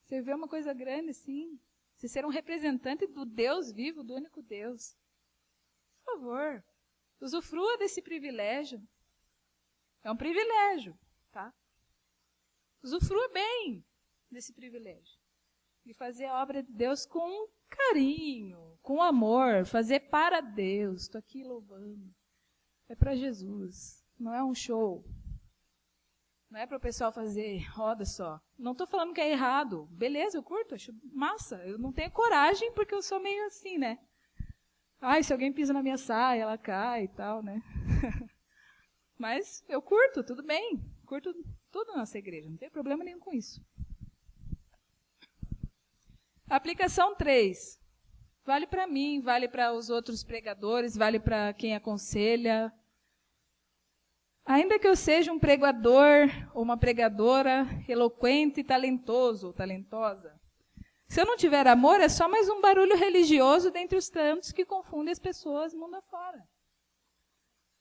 [0.03, 1.59] Você vê uma coisa grande assim.
[1.95, 4.97] Você ser um representante do Deus vivo, do único Deus.
[6.05, 6.65] Por favor,
[7.21, 8.81] usufrua desse privilégio.
[10.07, 10.97] É um privilégio,
[11.33, 11.53] tá?
[12.81, 13.85] Usufrua bem
[14.31, 15.19] desse privilégio.
[15.85, 21.03] De fazer a obra de Deus com carinho, com amor, fazer para Deus.
[21.03, 22.15] Estou aqui louvando.
[22.89, 24.01] É para Jesus.
[24.17, 25.05] Não é um show.
[26.49, 28.41] Não é para o pessoal fazer roda só.
[28.57, 29.89] Não estou falando que é errado.
[29.91, 31.57] Beleza, eu curto, acho massa.
[31.67, 33.99] Eu não tenho coragem porque eu sou meio assim, né?
[35.01, 37.61] Ai, se alguém pisa na minha saia, ela cai e tal, né?
[39.19, 40.81] Mas eu curto, tudo bem.
[41.07, 41.35] Curto
[41.71, 43.65] tudo na nossa igreja, não tem problema nenhum com isso.
[46.49, 47.81] Aplicação 3.
[48.45, 52.73] Vale para mim, vale para os outros pregadores, vale para quem aconselha.
[54.45, 60.41] Ainda que eu seja um pregador ou uma pregadora eloquente, talentoso ou talentosa,
[61.09, 64.65] se eu não tiver amor, é só mais um barulho religioso dentre os tantos que
[64.65, 66.43] confundem as pessoas mundo afora.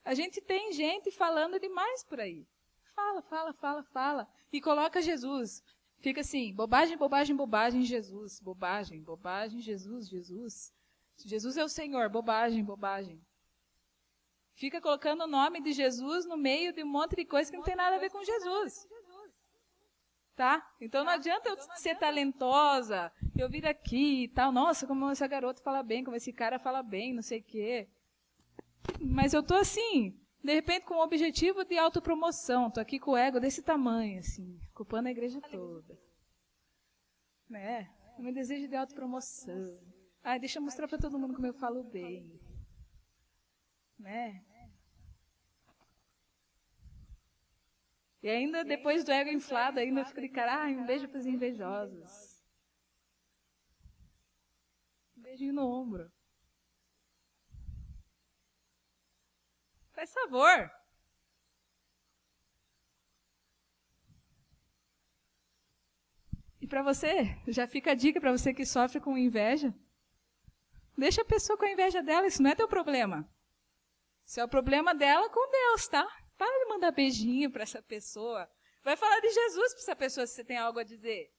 [0.06, 2.48] A gente tem gente falando demais por aí.
[2.94, 4.28] Fala, fala, fala, fala.
[4.54, 5.64] E coloca Jesus.
[6.00, 8.40] Fica assim, bobagem, bobagem, bobagem, Jesus.
[8.40, 10.72] Bobagem, bobagem, Jesus, Jesus.
[11.18, 13.20] Jesus é o Senhor, bobagem, bobagem.
[14.54, 17.64] Fica colocando o nome de Jesus no meio de um monte de coisa que não
[17.64, 18.88] tem nada a ver com Jesus.
[20.36, 20.66] Tá?
[20.80, 24.52] Então não adianta eu ser talentosa, eu vir aqui e tal.
[24.52, 27.90] Nossa, como essa garota fala bem, como esse cara fala bem, não sei o quê.
[29.00, 32.70] Mas eu tô assim, de repente com o objetivo de autopromoção.
[32.70, 35.98] Tô aqui com o ego desse tamanho, assim, ocupando a igreja toda.
[37.50, 37.90] Né?
[38.18, 39.80] O meu desejo de autopromoção.
[40.24, 42.40] Ah, deixa eu mostrar para todo mundo como eu falo bem.
[43.98, 44.44] Né?
[48.26, 51.20] E ainda depois do ego inflado, ainda eu fico de cara, ah, um beijo para
[51.20, 52.44] os invejosos.
[55.16, 56.12] Um beijinho no ombro.
[59.96, 60.70] Faz favor.
[66.60, 69.74] E para você, já fica a dica para você que sofre com inveja.
[70.98, 73.30] Deixa a pessoa com a inveja dela, isso não é teu problema.
[74.26, 76.06] Isso é o problema dela com Deus, tá?
[76.38, 78.50] Para de mandar beijinho para essa pessoa.
[78.84, 81.32] Vai falar de Jesus para essa pessoa se você tem algo a dizer.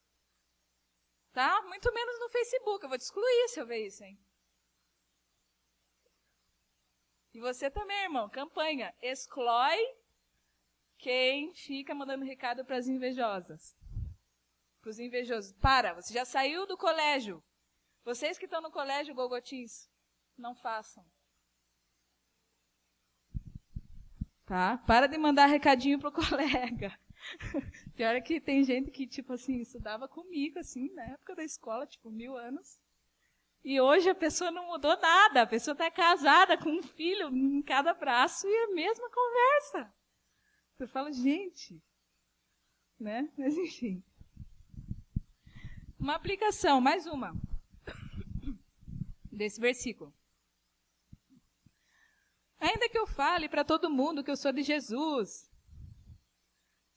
[1.33, 1.61] Tá?
[1.63, 2.83] Muito menos no Facebook.
[2.83, 4.19] Eu vou te excluir se eu ver isso, hein?
[7.37, 8.95] E você também, irmão, campanha.
[9.03, 9.77] Exclói
[10.97, 13.77] quem fica mandando recado para as invejosas.
[14.81, 15.53] Para os invejosos.
[15.61, 17.45] Para, você já saiu do colégio.
[18.07, 19.87] Vocês que estão no colégio, Gogotins,
[20.35, 21.05] não façam.
[24.47, 24.79] Tá?
[24.87, 26.99] Para de mandar recadinho pro colega.
[27.95, 31.87] Pior é que tem gente que, tipo assim, estudava comigo, assim, na época da escola,
[31.87, 32.81] tipo, mil anos.
[33.67, 35.43] E hoje a pessoa não mudou nada.
[35.43, 39.93] A pessoa está casada com um filho em cada braço e é a mesma conversa.
[40.79, 41.83] Eu falo, gente,
[42.97, 43.29] né?
[43.37, 44.05] Mas enfim.
[45.99, 47.35] Uma aplicação, mais uma,
[49.33, 50.15] desse versículo.
[52.61, 55.51] Ainda que eu fale para todo mundo que eu sou de Jesus,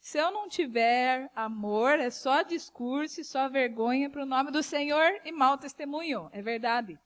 [0.10, 4.64] se eu não tiver amor, é só discurso e só vergonha para o nome do
[4.64, 6.28] Senhor e mau testemunho.
[6.32, 6.98] É verdade.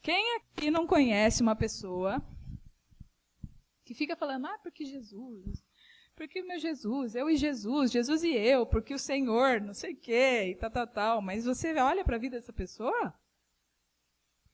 [0.00, 2.24] Quem aqui não conhece uma pessoa
[3.84, 5.66] que fica falando, ah, porque Jesus,
[6.14, 10.00] porque meu Jesus, eu e Jesus, Jesus e eu, porque o Senhor, não sei o
[10.00, 11.20] quê, e tal, tal, tal.
[11.20, 13.12] Mas você olha para a vida dessa pessoa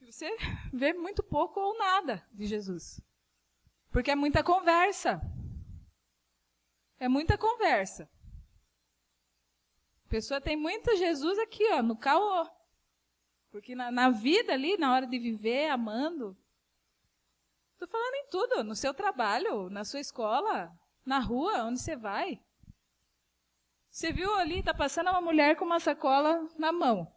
[0.01, 0.35] e você
[0.73, 3.03] vê muito pouco ou nada de Jesus.
[3.91, 5.21] Porque é muita conversa.
[7.03, 8.09] É muita conversa.
[10.07, 12.49] A pessoa tem muito Jesus aqui, ó, no caô.
[13.51, 16.37] Porque na, na vida ali, na hora de viver, amando.
[17.73, 20.73] Estou falando em tudo, no seu trabalho, na sua escola,
[21.05, 22.41] na rua, onde você vai.
[23.91, 27.13] Você viu ali, tá passando uma mulher com uma sacola na mão.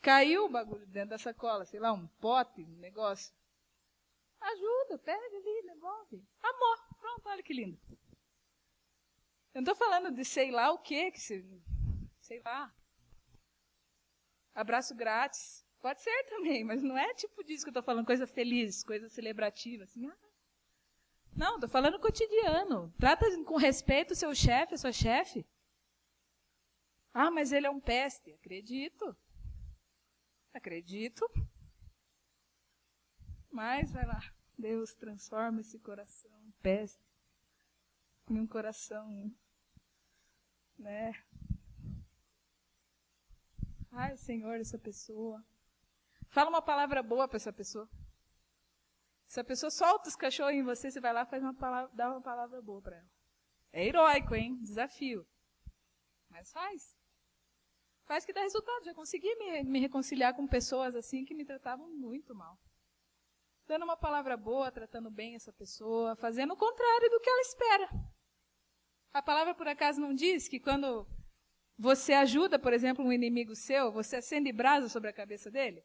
[0.00, 3.34] Caiu o bagulho dentro da sacola, sei lá, um pote, um negócio.
[4.40, 6.24] Ajuda, pega ali, devolve.
[6.40, 7.80] Amor, pronto, olha que lindo.
[9.54, 11.44] Eu não estou falando de sei lá o quê, que se,
[12.20, 12.74] sei lá.
[14.54, 15.66] Abraço grátis.
[15.80, 19.08] Pode ser também, mas não é tipo disso que eu estou falando, coisa feliz, coisa
[19.08, 19.84] celebrativa.
[19.84, 20.16] Assim, ah.
[21.36, 22.92] Não, estou falando cotidiano.
[22.98, 25.44] Trata com respeito o seu chefe, a sua chefe.
[27.12, 28.32] Ah, mas ele é um peste.
[28.32, 29.16] Acredito.
[30.54, 31.28] Acredito.
[33.50, 34.20] Mas vai lá.
[34.56, 37.02] Deus transforma esse coração peste
[38.30, 39.34] em um coração
[40.82, 41.12] né?
[43.90, 45.44] Ai, Senhor, essa pessoa.
[46.28, 47.88] Fala uma palavra boa para essa pessoa.
[49.26, 52.10] Se a pessoa solta os cachorros em você, você vai lá faz uma palavra, dá
[52.10, 53.10] uma palavra boa para ela.
[53.72, 54.58] É heróico, hein?
[54.62, 55.26] Desafio.
[56.28, 56.96] Mas faz.
[58.04, 58.84] Faz que dá resultado.
[58.84, 62.58] Já consegui me, me reconciliar com pessoas assim que me tratavam muito mal.
[63.66, 67.88] Dando uma palavra boa, tratando bem essa pessoa, fazendo o contrário do que ela espera.
[69.12, 71.06] A palavra, por acaso, não diz que quando
[71.78, 75.84] você ajuda, por exemplo, um inimigo seu, você acende brasa sobre a cabeça dele?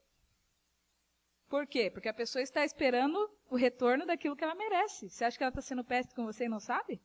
[1.50, 1.90] Por quê?
[1.90, 3.18] Porque a pessoa está esperando
[3.50, 5.10] o retorno daquilo que ela merece.
[5.10, 7.02] Você acha que ela está sendo peste com você e não sabe?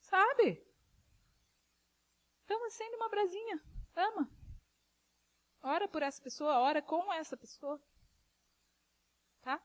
[0.00, 0.62] Sabe.
[2.44, 3.62] Então acende uma brasinha.
[3.96, 4.30] Ama.
[5.62, 7.80] Ora por essa pessoa, ora com essa pessoa.
[9.42, 9.62] Tá?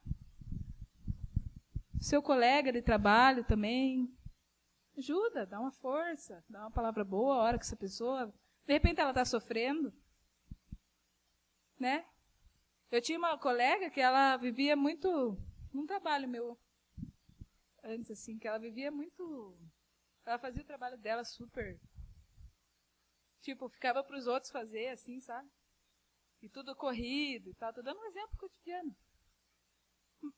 [1.99, 4.14] Seu colega de trabalho também,
[4.97, 8.33] Ajuda, dá uma força, dá uma palavra boa a hora que essa pessoa.
[8.65, 9.93] De repente ela está sofrendo.
[11.77, 12.05] Né?
[12.89, 15.37] Eu tinha uma colega que ela vivia muito.
[15.73, 16.57] Num trabalho meu.
[17.83, 19.59] Antes, assim, que ela vivia muito.
[20.25, 21.79] Ela fazia o trabalho dela super.
[23.41, 25.49] Tipo, ficava para os outros fazer, assim, sabe?
[26.41, 27.73] E tudo corrido e tal.
[27.73, 28.95] Tô dando um exemplo cotidiano.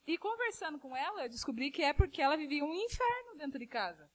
[0.06, 3.67] E conversando com ela, eu descobri que é porque ela vivia um inferno dentro de
[3.67, 4.10] casa.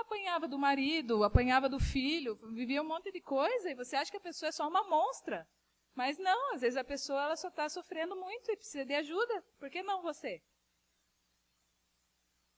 [0.00, 4.16] Apanhava do marido, apanhava do filho, vivia um monte de coisa e você acha que
[4.16, 5.46] a pessoa é só uma monstra.
[5.94, 9.42] Mas não, às vezes a pessoa ela só está sofrendo muito e precisa de ajuda.
[9.58, 10.42] Por que não você?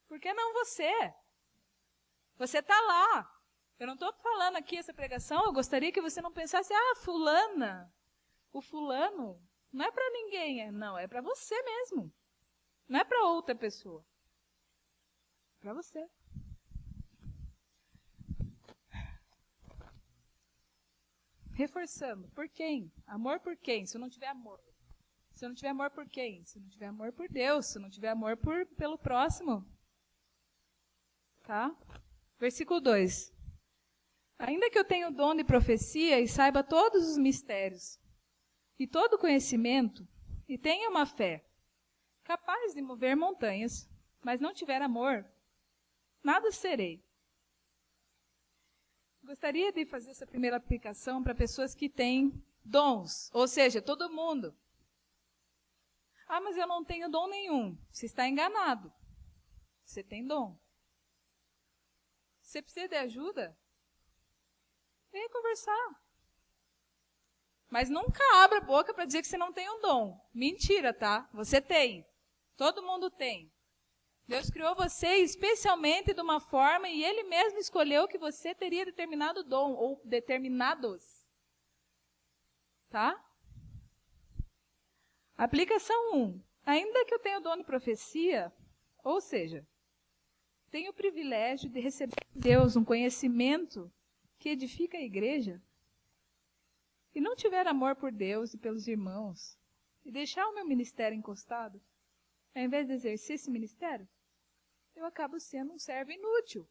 [0.07, 0.93] Por que não você?
[2.37, 3.41] Você está lá.
[3.79, 7.91] Eu não estou falando aqui essa pregação, eu gostaria que você não pensasse, ah, fulana,
[8.53, 9.41] o fulano,
[9.73, 12.13] não é para ninguém, é, não, é para você mesmo.
[12.87, 14.05] Não é para outra pessoa.
[15.57, 16.07] É para você.
[21.61, 22.29] Reforçando.
[22.31, 22.93] Por quem?
[23.07, 23.87] Amor por quem?
[23.87, 24.61] Se eu não tiver amor.
[25.35, 26.45] Se eu não tiver amor por quem?
[26.45, 27.67] Se eu não tiver amor por Deus.
[27.67, 29.65] Se eu não tiver amor por, pelo próximo.
[31.43, 31.75] Tá?
[32.39, 33.33] Versículo 2.
[34.39, 38.01] Ainda que eu tenha o dom de profecia e saiba todos os mistérios,
[38.79, 40.09] e todo conhecimento,
[40.49, 41.45] e tenha uma fé
[42.25, 43.87] capaz de mover montanhas,
[44.25, 45.31] mas não tiver amor,
[46.25, 47.05] nada serei.
[49.31, 54.53] Gostaria de fazer essa primeira aplicação para pessoas que têm dons, ou seja, todo mundo.
[56.27, 57.79] Ah, mas eu não tenho dom nenhum.
[57.93, 58.93] Você está enganado.
[59.85, 60.59] Você tem dom.
[62.41, 63.57] Você precisa de ajuda?
[65.13, 66.03] Venha conversar.
[67.69, 70.21] Mas nunca abra a boca para dizer que você não tem um dom.
[70.35, 71.31] Mentira, tá?
[71.33, 72.05] Você tem.
[72.57, 73.49] Todo mundo tem.
[74.31, 79.43] Deus criou você especialmente de uma forma e Ele mesmo escolheu que você teria determinado
[79.43, 81.29] dom ou determinados.
[82.89, 83.21] Tá?
[85.37, 86.41] Aplicação 1.
[86.65, 88.53] Ainda que eu tenha o dom de profecia,
[89.03, 89.67] ou seja,
[90.71, 93.93] tenho o privilégio de receber de Deus um conhecimento
[94.39, 95.61] que edifica a igreja,
[97.13, 99.59] e não tiver amor por Deus e pelos irmãos,
[100.05, 101.83] e deixar o meu ministério encostado,
[102.55, 104.09] ao invés de exercer esse ministério,
[105.01, 106.69] eu acabo sendo um servo inútil.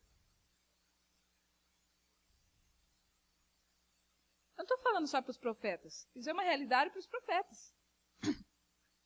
[4.55, 6.07] Eu não estou falando só para os profetas.
[6.15, 7.73] Isso é uma realidade para os profetas.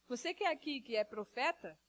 [0.08, 1.80] Você que é aqui, que é profeta,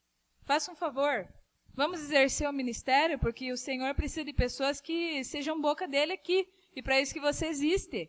[0.42, 1.26] faça um favor.
[1.72, 6.48] Vamos exercer o ministério, porque o Senhor precisa de pessoas que sejam boca dele aqui.
[6.76, 8.08] E para isso que você existe.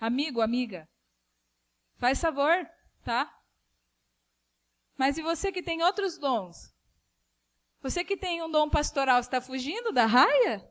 [0.00, 0.88] Amigo, amiga.
[1.96, 2.68] Faz favor,
[3.04, 3.32] tá?
[4.96, 6.73] Mas e você que tem outros dons?
[7.84, 10.66] Você que tem um dom pastoral, está fugindo da raia?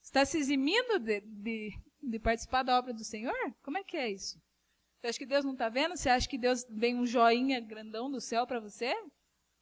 [0.00, 3.34] Está se eximindo de, de, de, participar da obra do Senhor?
[3.60, 4.40] Como é que é isso?
[5.00, 5.96] Você acha que Deus não está vendo?
[5.96, 8.94] Você acha que Deus vem um joinha grandão do céu para você?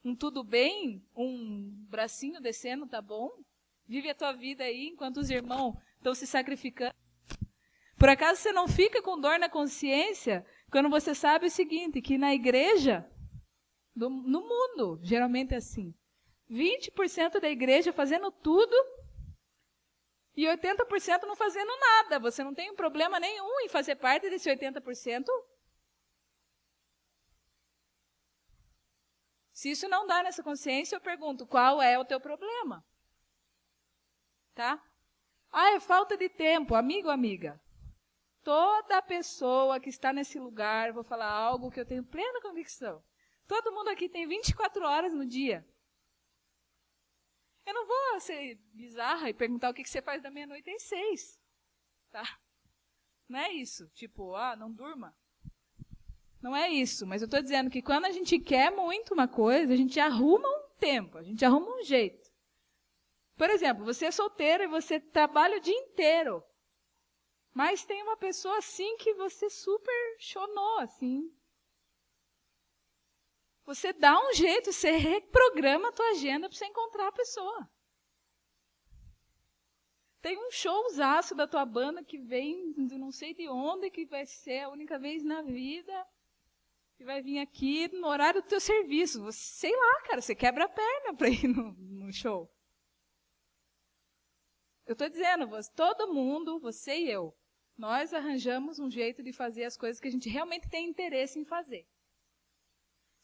[0.04, 1.02] Um tudo bem?
[1.16, 3.30] Um bracinho descendo, tá bom?
[3.86, 6.94] Vive a tua vida aí enquanto os irmãos estão se sacrificando.
[7.96, 12.18] Por acaso você não fica com dor na consciência quando você sabe o seguinte, que
[12.18, 13.10] na igreja
[13.98, 15.92] do, no mundo, geralmente é assim.
[16.50, 18.74] 20% da igreja fazendo tudo
[20.34, 22.18] e 80% não fazendo nada.
[22.20, 25.24] Você não tem problema nenhum em fazer parte desse 80%?
[29.52, 32.84] Se isso não dá nessa consciência, eu pergunto, qual é o teu problema?
[34.54, 34.80] Tá?
[35.50, 37.60] Ah, é falta de tempo, amigo, amiga.
[38.44, 43.02] Toda pessoa que está nesse lugar, vou falar algo que eu tenho plena convicção.
[43.48, 45.66] Todo mundo aqui tem 24 horas no dia.
[47.66, 51.40] Eu não vou ser bizarra e perguntar o que você faz da meia-noite às seis.
[52.10, 52.38] Tá?
[53.26, 53.88] Não é isso.
[53.94, 55.16] Tipo, ah, não durma.
[56.42, 57.06] Não é isso.
[57.06, 60.46] Mas eu estou dizendo que quando a gente quer muito uma coisa, a gente arruma
[60.46, 62.30] um tempo, a gente arruma um jeito.
[63.34, 66.44] Por exemplo, você é solteiro e você trabalha o dia inteiro.
[67.54, 71.34] Mas tem uma pessoa assim que você super chonou, assim.
[73.68, 77.70] Você dá um jeito, você reprograma a tua agenda para você encontrar a pessoa.
[80.22, 84.24] Tem um showzaço da tua banda que vem de não sei de onde, que vai
[84.24, 86.06] ser a única vez na vida,
[86.96, 89.22] que vai vir aqui no horário do teu serviço.
[89.22, 92.50] Você, sei lá, cara, você quebra a perna para ir no, no show.
[94.86, 95.46] Eu estou dizendo,
[95.76, 97.36] todo mundo, você e eu,
[97.76, 101.44] nós arranjamos um jeito de fazer as coisas que a gente realmente tem interesse em
[101.44, 101.86] fazer.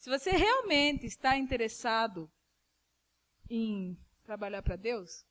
[0.05, 2.30] Se você realmente está interessado
[3.48, 5.26] em trabalhar para Deus,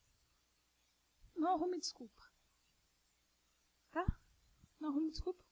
[1.36, 2.20] não arrume desculpa.
[3.92, 4.04] Tá?
[4.80, 5.44] Não arrume desculpa.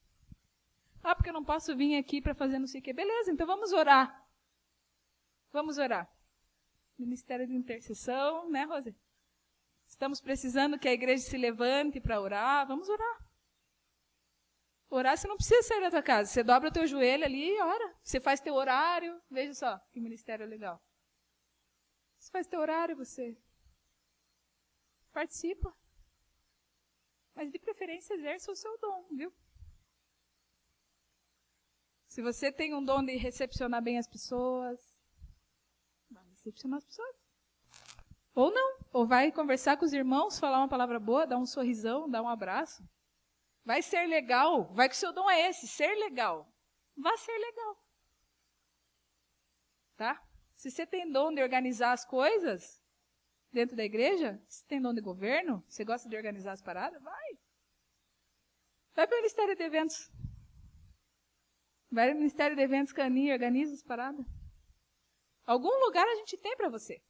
[1.04, 2.94] Ah, porque eu não posso vir aqui para fazer não sei o quê.
[2.94, 4.28] Beleza, então vamos orar.
[5.52, 6.12] Vamos orar.
[6.98, 8.96] Ministério de intercessão, né, Rose?
[9.88, 12.68] Estamos precisando que a igreja se levante para orar.
[12.68, 13.31] Vamos orar.
[14.94, 16.30] Orar, você não precisa sair da tua casa.
[16.30, 17.96] Você dobra o teu joelho ali e ora.
[18.04, 19.22] Você faz teu horário.
[19.32, 20.84] Veja só, que ministério legal.
[22.20, 23.38] Você faz teu horário, você
[25.14, 25.74] participa.
[27.34, 29.34] Mas de preferência exerça o seu dom, viu?
[32.06, 35.02] Se você tem um dom de recepcionar bem as pessoas,
[36.10, 37.32] vai recepcionar as pessoas.
[38.36, 38.78] Ou não.
[38.92, 42.28] Ou vai conversar com os irmãos, falar uma palavra boa, dar um sorrisão, dar um
[42.28, 42.84] abraço.
[43.64, 44.74] Vai ser legal.
[44.74, 46.52] Vai que o seu dom é esse, ser legal.
[46.98, 47.78] Vai ser legal.
[49.96, 50.28] Tá?
[50.56, 52.82] Se você tem dom de organizar as coisas
[53.52, 57.32] dentro da igreja, se tem dom de governo, você gosta de organizar as paradas, vai.
[58.94, 60.12] Vai para o Ministério de Eventos.
[61.92, 64.26] Vai para o Ministério de Eventos Caninho, organiza as paradas.
[65.46, 67.02] Algum lugar a gente tem para você.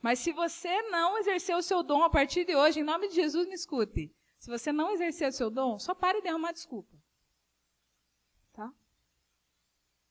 [0.00, 3.14] Mas se você não exercer o seu dom a partir de hoje, em nome de
[3.14, 4.14] Jesus, me escute.
[4.44, 6.94] Se você não exercer o seu dom, só pare de arrumar desculpa.
[8.52, 8.70] Tá?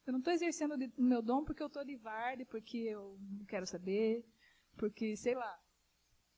[0.07, 3.45] Eu não estou exercendo o meu dom porque eu estou de varde, porque eu não
[3.45, 4.25] quero saber,
[4.75, 5.63] porque, sei lá,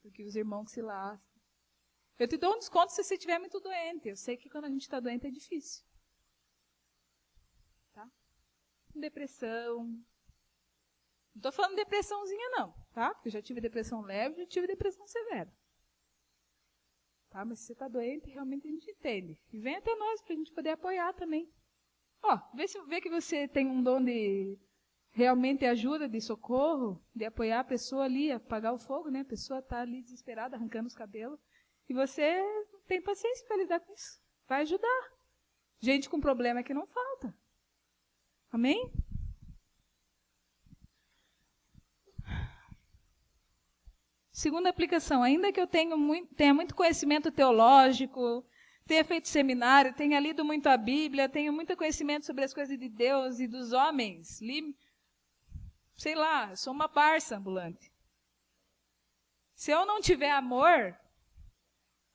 [0.01, 1.41] porque os irmãos que se lascam.
[2.19, 4.09] Eu te dou um desconto se você estiver muito doente.
[4.09, 5.85] Eu sei que quando a gente está doente é difícil.
[7.93, 8.11] Tá?
[8.93, 9.85] Depressão.
[9.85, 10.03] Não
[11.37, 13.13] estou falando depressãozinha, não, tá?
[13.13, 15.49] Porque eu já tive depressão leve, já tive depressão severa.
[17.35, 17.43] Tá?
[17.43, 19.37] Mas se você está doente, realmente a gente entende.
[19.51, 21.51] E vem até nós para a gente poder apoiar também.
[22.23, 24.57] Ó, vê, se, vê que você tem um dom de
[25.11, 29.19] realmente ajuda, de socorro, de apoiar a pessoa ali, apagar o fogo, né?
[29.19, 31.37] A pessoa está ali desesperada, arrancando os cabelos.
[31.89, 32.41] E você
[32.87, 34.17] tem paciência para lidar com isso.
[34.47, 35.11] Vai ajudar.
[35.81, 37.37] Gente com problema é que não falta.
[38.49, 38.93] Amém?
[44.35, 48.45] Segunda aplicação, ainda que eu tenha muito, tenha muito conhecimento teológico,
[48.85, 52.89] tenha feito seminário, tenha lido muito a Bíblia, tenha muito conhecimento sobre as coisas de
[52.89, 54.77] Deus e dos homens, li,
[55.95, 57.89] sei lá, sou uma barça ambulante.
[59.53, 60.99] Se eu não tiver amor,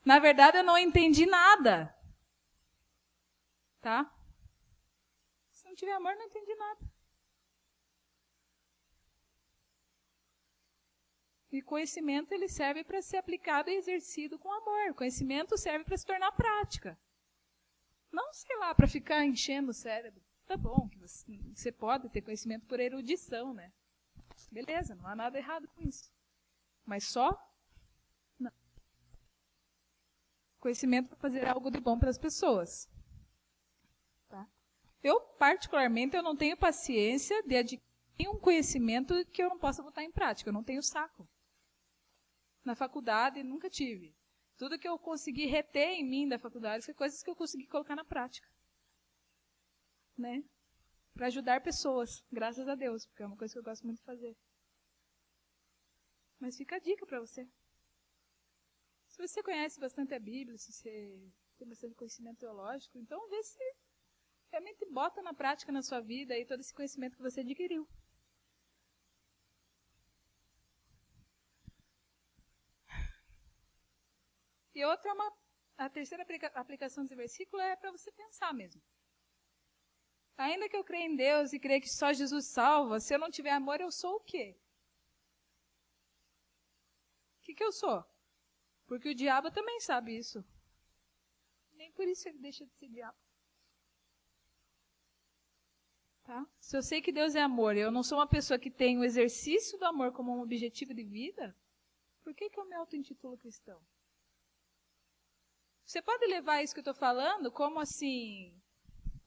[0.04, 1.96] na verdade eu não entendi nada.
[3.80, 4.14] Tá?
[5.52, 6.89] Se não tiver amor, não entendi nada.
[11.52, 14.94] E conhecimento ele serve para ser aplicado e exercido com amor.
[14.94, 16.96] conhecimento serve para se tornar prática.
[18.12, 20.22] Não, sei lá, para ficar enchendo o cérebro.
[20.46, 20.88] Tá bom,
[21.54, 23.72] você, pode ter conhecimento por erudição, né?
[24.50, 26.12] Beleza, não há nada errado com isso.
[26.84, 27.38] Mas só?
[28.38, 28.52] Não.
[30.58, 32.88] Conhecimento para fazer algo de bom para as pessoas.
[34.28, 34.48] Tá?
[35.02, 40.02] Eu, particularmente, eu não tenho paciência de adquirir um conhecimento que eu não possa botar
[40.02, 40.48] em prática.
[40.48, 41.28] Eu não tenho saco.
[42.64, 44.14] Na faculdade, nunca tive.
[44.56, 47.96] Tudo que eu consegui reter em mim da faculdade foi coisas que eu consegui colocar
[47.96, 48.48] na prática.
[50.16, 50.44] Né?
[51.14, 54.04] Para ajudar pessoas, graças a Deus, porque é uma coisa que eu gosto muito de
[54.04, 54.36] fazer.
[56.38, 57.48] Mas fica a dica para você.
[59.08, 63.76] Se você conhece bastante a Bíblia, se você tem bastante conhecimento teológico, então vê se
[64.50, 67.88] realmente bota na prática na sua vida aí todo esse conhecimento que você adquiriu.
[74.74, 75.32] E outra uma.
[75.76, 78.82] A terceira aplica, aplicação desse versículo é para você pensar mesmo.
[80.36, 83.30] Ainda que eu creia em Deus e creia que só Jesus salva, se eu não
[83.30, 84.58] tiver amor, eu sou o quê?
[87.38, 88.04] O que, que eu sou?
[88.86, 90.44] Porque o diabo também sabe isso.
[91.72, 93.18] Nem por isso ele deixa de ser diabo.
[96.22, 96.46] Tá?
[96.60, 98.98] Se eu sei que Deus é amor e eu não sou uma pessoa que tem
[98.98, 101.56] o exercício do amor como um objetivo de vida,
[102.22, 103.82] por que, que eu me auto-intitulo cristão?
[105.90, 108.56] Você pode levar isso que eu estou falando como assim: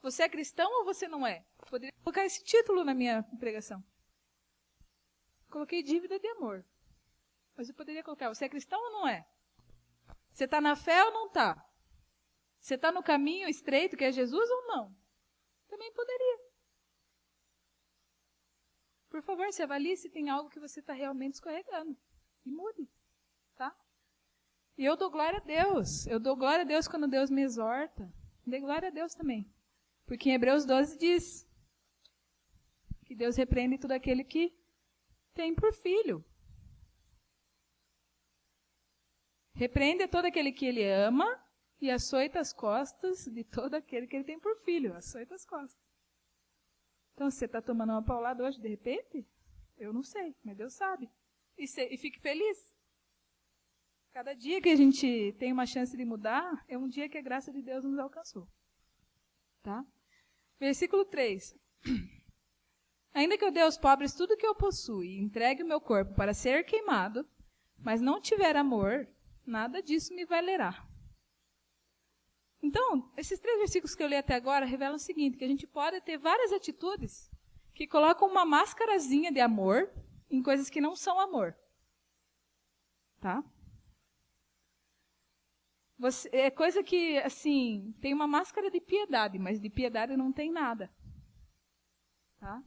[0.02, 1.46] você é cristão ou você não é?
[1.70, 3.84] Poderia colocar esse título na minha pregação.
[5.50, 6.66] Coloquei dívida de amor.
[7.54, 9.28] Mas eu poderia colocar: você é cristão ou não é?
[10.32, 11.70] Você está na fé ou não está?
[12.62, 14.96] Você está no caminho estreito que é Jesus ou não?
[15.68, 16.40] Também poderia.
[19.10, 21.94] Por favor, se avalie se tem algo que você está realmente escorregando.
[22.46, 22.90] E mude.
[24.78, 26.08] E eu dou glória a Deus.
[26.08, 28.12] Eu dou glória a Deus quando Deus me exorta.
[28.46, 29.52] Dê glória a Deus também.
[30.06, 31.48] Porque em Hebreus 12 diz
[33.06, 34.54] que Deus repreende todo aquele que
[35.34, 36.26] tem por filho.
[39.56, 41.40] Repreende todo aquele que ele ama
[41.80, 44.96] e açoita as costas de todo aquele que ele tem por filho.
[44.96, 45.80] Açoita as costas.
[47.14, 49.28] Então, você está tomando uma paulada hoje de repente?
[49.78, 51.10] Eu não sei, mas Deus sabe.
[51.58, 52.73] E, se, e fique feliz.
[54.14, 57.22] Cada dia que a gente tem uma chance de mudar, é um dia que a
[57.22, 58.48] graça de Deus nos alcançou.
[59.64, 59.84] Tá?
[60.60, 61.56] Versículo 3.
[63.12, 66.14] Ainda que eu dê aos pobres tudo que eu possuo e entregue o meu corpo
[66.14, 67.28] para ser queimado,
[67.80, 69.08] mas não tiver amor,
[69.44, 70.88] nada disso me valerá.
[72.62, 75.66] Então, esses três versículos que eu li até agora revelam o seguinte, que a gente
[75.66, 77.32] pode ter várias atitudes
[77.74, 79.92] que colocam uma máscarazinha de amor
[80.30, 81.58] em coisas que não são amor.
[83.20, 83.44] Tá?
[86.04, 90.52] Você, é coisa que, assim, tem uma máscara de piedade, mas de piedade não tem
[90.52, 90.94] nada.
[92.38, 92.62] Tá?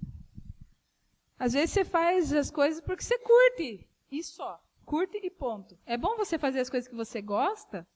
[1.39, 3.87] Às vezes você faz as coisas porque você curte.
[4.11, 4.59] E só.
[4.87, 5.78] Curte e ponto.
[5.84, 7.87] É bom você fazer as coisas que você gosta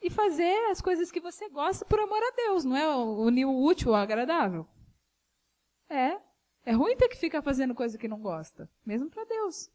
[0.00, 3.62] e fazer as coisas que você gosta por amor a Deus, não é unir o
[3.62, 4.66] útil ao agradável.
[5.86, 6.18] É.
[6.64, 9.70] É ruim ter que ficar fazendo coisa que não gosta, mesmo para Deus.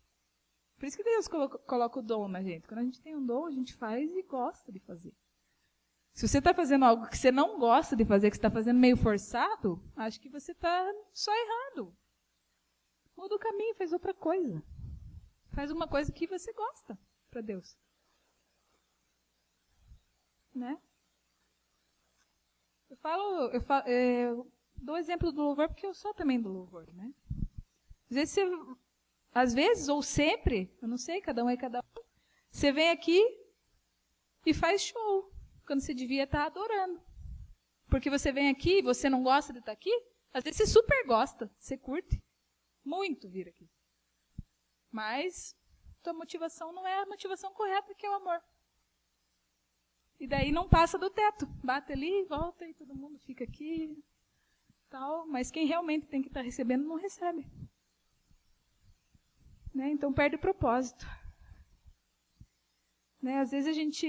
[0.78, 2.68] Por isso que Deus coloca, coloca o dom na gente.
[2.68, 5.14] Quando a gente tem um dom, a gente faz e gosta de fazer.
[6.14, 8.80] Se você está fazendo algo que você não gosta de fazer, que você está fazendo
[8.80, 11.96] meio forçado, acho que você está só errado.
[13.18, 14.64] Muda o caminho, faz outra coisa.
[15.54, 16.98] Faz uma coisa que você gosta
[17.30, 17.78] para Deus.
[20.54, 20.80] Né?
[22.90, 24.34] Eu falo, eu, falo, é,
[24.76, 27.14] dou exemplo do louvor porque eu sou também do louvor, né?
[28.10, 28.46] Às vezes você
[29.36, 32.02] às vezes, ou sempre, eu não sei, cada um é cada um.
[32.50, 33.22] Você vem aqui
[34.46, 35.30] e faz show,
[35.68, 37.04] quando você devia estar adorando.
[37.90, 39.92] Porque você vem aqui e você não gosta de estar aqui,
[40.34, 42.24] às vezes você super gosta, você curte.
[42.86, 43.70] muito vir aqui.
[44.90, 45.54] Mas
[46.02, 48.42] tua motivação não é a motivação correta, que é o amor.
[50.18, 51.46] E daí não passa do teto.
[51.62, 54.02] Bate ali, volta e todo mundo fica aqui.
[54.90, 55.28] tal.
[55.28, 57.46] Mas quem realmente tem que estar tá recebendo não recebe.
[59.76, 59.90] Né?
[59.90, 61.06] Então perde o propósito.
[63.22, 63.40] Né?
[63.40, 64.08] Às vezes a gente.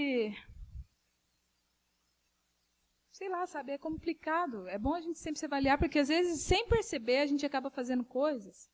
[3.11, 3.73] Sei lá, sabe?
[3.73, 4.69] É complicado.
[4.69, 7.69] É bom a gente sempre se avaliar, porque às vezes, sem perceber, a gente acaba
[7.69, 8.71] fazendo coisas.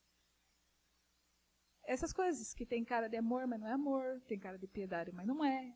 [1.84, 4.20] Essas coisas que tem cara de amor, mas não é amor.
[4.28, 5.74] Tem cara de piedade, mas não é.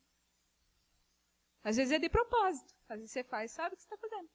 [1.63, 2.75] Às vezes é de propósito.
[2.89, 4.29] Às vezes você faz, sabe o que você está fazendo.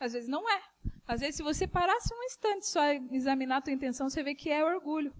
[0.00, 0.62] Às vezes não é.
[1.06, 4.50] Às vezes, se você parasse um instante só examinar a tua intenção, você vê que
[4.50, 5.14] é orgulho.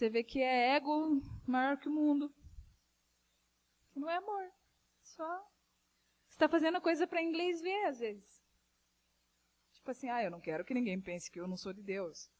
[0.00, 2.34] Você vê que é ego maior que o mundo.
[3.94, 4.50] Não é amor.
[5.02, 5.26] Só
[6.26, 8.42] você está fazendo a coisa para inglês ver, às vezes.
[9.74, 12.30] Tipo assim, ah, eu não quero que ninguém pense que eu não sou de Deus.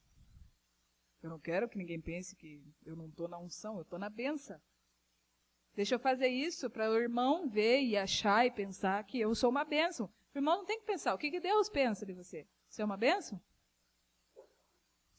[1.22, 4.08] Eu não quero que ninguém pense que eu não estou na unção, eu estou na
[4.08, 4.58] benção.
[5.74, 9.50] Deixa eu fazer isso para o irmão ver e achar e pensar que eu sou
[9.50, 10.10] uma bênção.
[10.34, 11.12] O irmão não tem que pensar.
[11.12, 12.48] O que, que Deus pensa de você?
[12.70, 13.38] Você é uma bênção?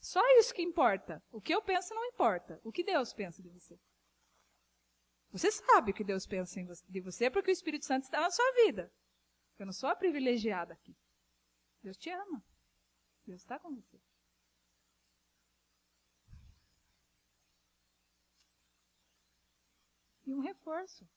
[0.02, 1.22] Só isso que importa.
[1.30, 2.60] O que eu penso não importa.
[2.62, 3.78] O que Deus pensa de você?
[5.30, 8.52] Você sabe o que Deus pensa de você porque o Espírito Santo está na sua
[8.64, 8.92] vida.
[9.58, 10.94] Eu não sou a privilegiada aqui.
[11.82, 12.44] Deus te ama.
[13.24, 13.98] Deus está com você.
[20.26, 21.08] e um reforço.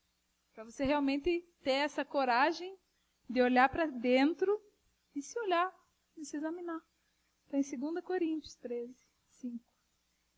[0.52, 2.78] Para você realmente ter essa coragem
[3.28, 4.60] de olhar para dentro
[5.14, 5.72] e se olhar,
[6.16, 6.80] e se examinar.
[7.46, 8.94] Está em 2 Coríntios 13,
[9.28, 9.64] 5.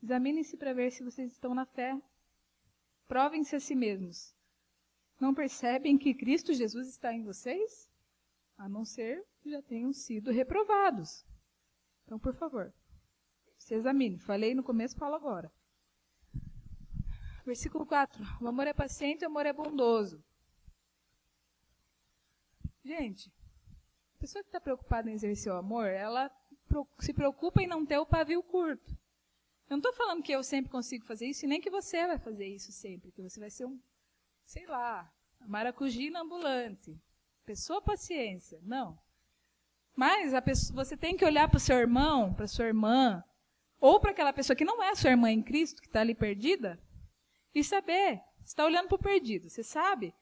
[0.03, 1.99] Examinem-se para ver se vocês estão na fé.
[3.07, 4.37] Provem-se a si mesmos.
[5.19, 7.91] Não percebem que Cristo Jesus está em vocês?
[8.59, 11.25] A não ser que já tenham sido reprovados.
[12.05, 12.73] Então, por favor,
[13.57, 14.19] se examine.
[14.19, 15.51] Falei no começo, falo agora.
[17.45, 18.23] Versículo 4.
[18.43, 20.23] O amor é paciente, o amor é bondoso.
[22.85, 23.33] Gente,
[24.15, 26.31] a pessoa que está preocupada em exercer o amor, ela
[26.99, 28.91] se preocupa em não ter o pavio curto.
[29.69, 32.19] Eu não estou falando que eu sempre consigo fazer isso, e nem que você vai
[32.19, 33.81] fazer isso sempre, que você vai ser um,
[34.45, 35.11] sei lá,
[35.47, 36.99] maracujina ambulante.
[37.45, 38.61] Pessoa paciência.
[38.63, 38.99] Não.
[39.95, 43.23] Mas pessoa, você tem que olhar para o seu irmão, para sua irmã,
[43.81, 46.81] ou para aquela pessoa que não é sua irmã em Cristo, que está ali perdida,
[47.55, 50.15] e saber, está olhando para o perdido, você sabe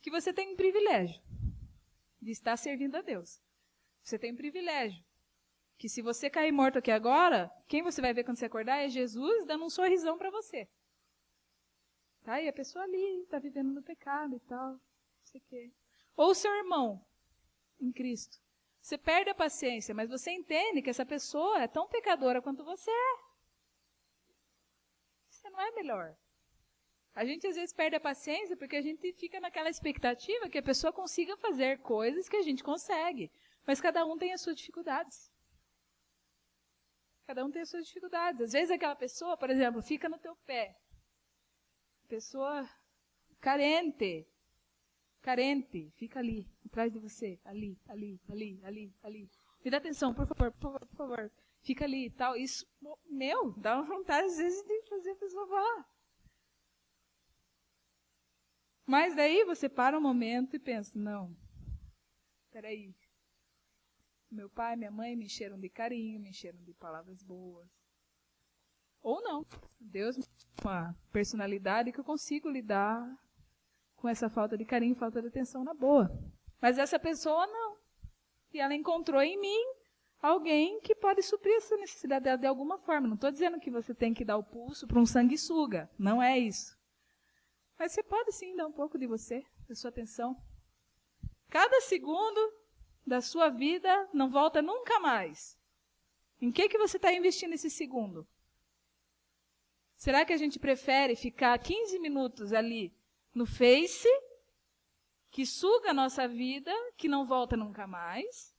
[0.00, 1.22] que você tem um privilégio
[2.20, 3.40] de estar servindo a Deus.
[4.02, 5.02] Você tem um privilégio.
[5.78, 8.88] Que se você cair morto aqui agora, quem você vai ver quando você acordar é
[8.88, 10.68] Jesus dando um sorrisão para você.
[12.22, 12.40] Tá?
[12.40, 14.72] E a pessoa ali está vivendo no pecado e tal.
[14.72, 14.80] Não
[15.24, 15.72] sei o quê.
[16.16, 17.04] Ou seu irmão
[17.80, 18.38] em Cristo.
[18.80, 22.90] Você perde a paciência, mas você entende que essa pessoa é tão pecadora quanto você
[22.90, 23.16] é.
[25.28, 26.16] Você não é melhor.
[27.14, 30.62] A gente às vezes perde a paciência porque a gente fica naquela expectativa que a
[30.62, 33.30] pessoa consiga fazer coisas que a gente consegue.
[33.66, 35.31] Mas cada um tem as suas dificuldades.
[37.26, 38.40] Cada um tem as suas dificuldades.
[38.40, 40.76] Às vezes aquela pessoa, por exemplo, fica no teu pé.
[42.08, 42.68] Pessoa
[43.40, 44.26] carente.
[45.20, 45.90] Carente.
[45.96, 47.40] Fica ali, atrás de você.
[47.44, 49.30] Ali, ali, ali, ali, ali.
[49.64, 51.32] Me dá atenção, por favor, por favor, por favor.
[51.62, 52.36] Fica ali e tal.
[52.36, 52.66] Isso,
[53.08, 55.92] meu, dá uma vontade às vezes de fazer a pessoa falar.
[58.84, 61.34] Mas daí você para um momento e pensa, não,
[62.50, 62.92] peraí.
[64.32, 67.68] Meu pai minha mãe me encheram de carinho, me encheram de palavras boas.
[69.02, 69.44] Ou não.
[69.78, 70.16] Deus
[70.62, 73.06] uma personalidade que eu consigo lidar
[73.94, 76.10] com essa falta de carinho, falta de atenção na boa.
[76.62, 77.76] Mas essa pessoa não.
[78.54, 79.62] E ela encontrou em mim
[80.18, 83.06] alguém que pode suprir essa necessidade dela de alguma forma.
[83.06, 85.90] Não estou dizendo que você tem que dar o pulso para um sanguessuga.
[85.98, 86.74] Não é isso.
[87.78, 90.34] Mas você pode sim dar um pouco de você, da sua atenção.
[91.50, 92.61] Cada segundo
[93.06, 95.58] da sua vida não volta nunca mais.
[96.40, 98.26] Em que, que você está investindo esse segundo?
[99.96, 102.92] Será que a gente prefere ficar 15 minutos ali
[103.32, 104.08] no Face,
[105.30, 108.52] que suga a nossa vida, que não volta nunca mais?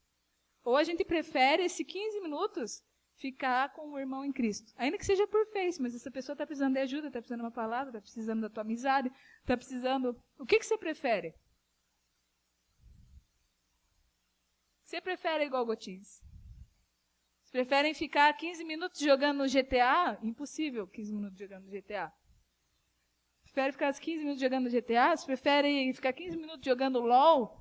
[0.63, 2.83] Ou a gente prefere esses 15 minutos
[3.15, 4.73] ficar com o irmão em Cristo.
[4.77, 7.45] Ainda que seja por face, mas essa pessoa está precisando de ajuda, está precisando de
[7.45, 10.17] uma palavra, está precisando da tua amizade, está precisando.
[10.37, 11.35] O que, que você prefere?
[14.93, 15.65] Você prefere igual?
[15.65, 16.21] Vocês
[17.51, 20.19] preferem ficar 15 minutos jogando no GTA?
[20.21, 22.13] Impossível 15 minutos jogando no GTA.
[23.41, 25.07] Prefere ficar 15 minutos jogando no GTA?
[25.07, 27.59] Vocês preferem ficar 15 minutos jogando LOL?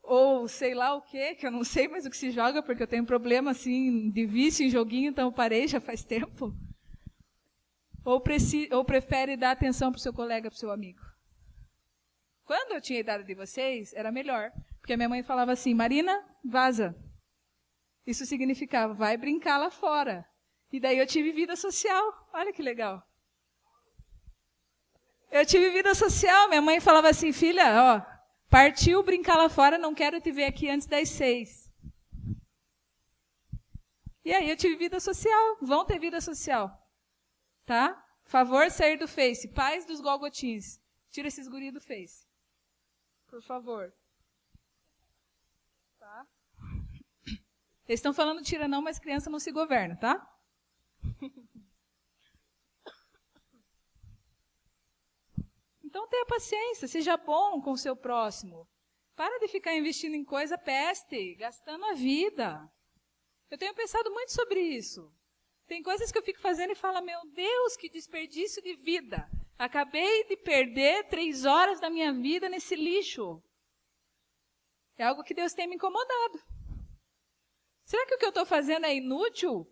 [0.00, 2.84] ou sei lá o que, que eu não sei mais o que se joga, porque
[2.84, 6.54] eu tenho problema assim de vício em joguinho, então parei já faz tempo.
[8.04, 8.22] Ou,
[8.70, 11.00] ou prefere dar atenção para o seu colega, para o seu amigo?
[12.44, 14.52] Quando eu tinha a idade de vocês, era melhor.
[14.88, 16.96] Porque minha mãe falava assim, Marina, vaza.
[18.06, 20.26] Isso significava, vai brincar lá fora.
[20.72, 22.26] E daí eu tive vida social.
[22.32, 23.06] Olha que legal.
[25.30, 26.48] Eu tive vida social.
[26.48, 28.00] Minha mãe falava assim, filha, ó,
[28.48, 31.70] partiu brincar lá fora, não quero te ver aqui antes das seis.
[34.24, 35.58] E aí eu tive vida social.
[35.60, 36.74] Vão ter vida social.
[37.66, 38.02] Tá?
[38.24, 39.52] Favor sair do Face.
[39.52, 40.80] Pais dos Golgotins.
[41.10, 42.26] Tira esses guris do Face.
[43.26, 43.92] Por favor.
[47.88, 50.24] Eles estão falando tira não, mas criança não se governa, tá?
[55.88, 58.68] Então tenha paciência, seja bom com o seu próximo.
[59.16, 62.70] Para de ficar investindo em coisa peste, gastando a vida.
[63.50, 65.10] Eu tenho pensado muito sobre isso.
[65.66, 69.26] Tem coisas que eu fico fazendo e falo, meu Deus, que desperdício de vida.
[69.58, 73.42] Acabei de perder três horas da minha vida nesse lixo.
[74.98, 76.38] É algo que Deus tem me incomodado.
[77.88, 79.66] Será que o que eu estou fazendo é inútil?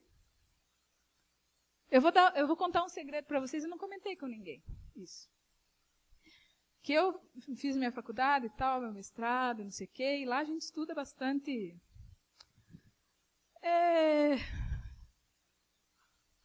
[1.90, 4.64] Eu vou, dar, eu vou contar um segredo para vocês e não comentei com ninguém
[4.96, 5.28] isso.
[6.80, 7.20] Que eu
[7.58, 10.62] fiz minha faculdade e tal, meu mestrado, não sei o quê, e lá a gente
[10.62, 11.78] estuda bastante.
[13.60, 14.36] É,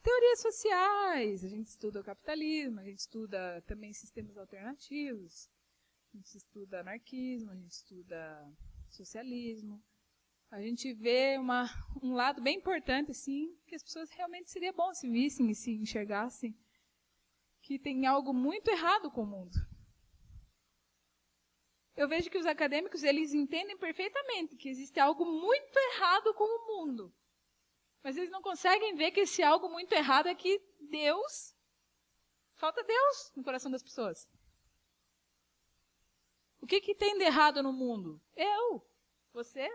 [0.04, 5.50] teorias sociais, a gente estuda o capitalismo, a gente estuda também sistemas alternativos,
[6.14, 8.54] a gente estuda anarquismo, a gente estuda
[8.90, 9.82] socialismo.
[10.52, 11.66] A gente vê uma,
[12.04, 15.72] um lado bem importante, assim, que as pessoas realmente seria bom se vissem e se
[15.72, 16.54] enxergassem
[17.62, 19.56] que tem algo muito errado com o mundo.
[21.96, 26.68] Eu vejo que os acadêmicos, eles entendem perfeitamente que existe algo muito errado com o
[26.68, 27.14] mundo.
[28.04, 31.56] Mas eles não conseguem ver que esse algo muito errado é que Deus.
[32.56, 34.28] Falta Deus no coração das pessoas.
[36.60, 38.22] O que, que tem de errado no mundo?
[38.36, 38.86] Eu.
[39.34, 39.70] Você.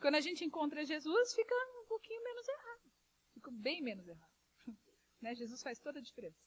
[0.00, 2.92] Quando a gente encontra Jesus, fica um pouquinho menos errado.
[3.34, 4.32] Fica bem menos errado.
[5.20, 5.34] Né?
[5.34, 6.46] Jesus faz toda a diferença.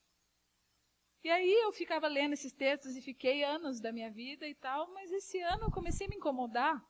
[1.22, 4.92] E aí eu ficava lendo esses textos e fiquei anos da minha vida e tal,
[4.94, 6.82] mas esse ano eu comecei a me incomodar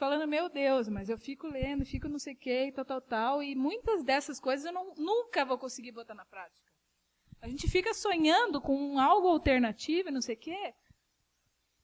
[0.00, 3.42] falando, meu Deus, mas eu fico lendo, fico não sei o que, tal, tal, tal,
[3.42, 6.70] e muitas dessas coisas eu não, nunca vou conseguir botar na prática.
[7.42, 10.74] A gente fica sonhando com algo alternativo e não sei o quê.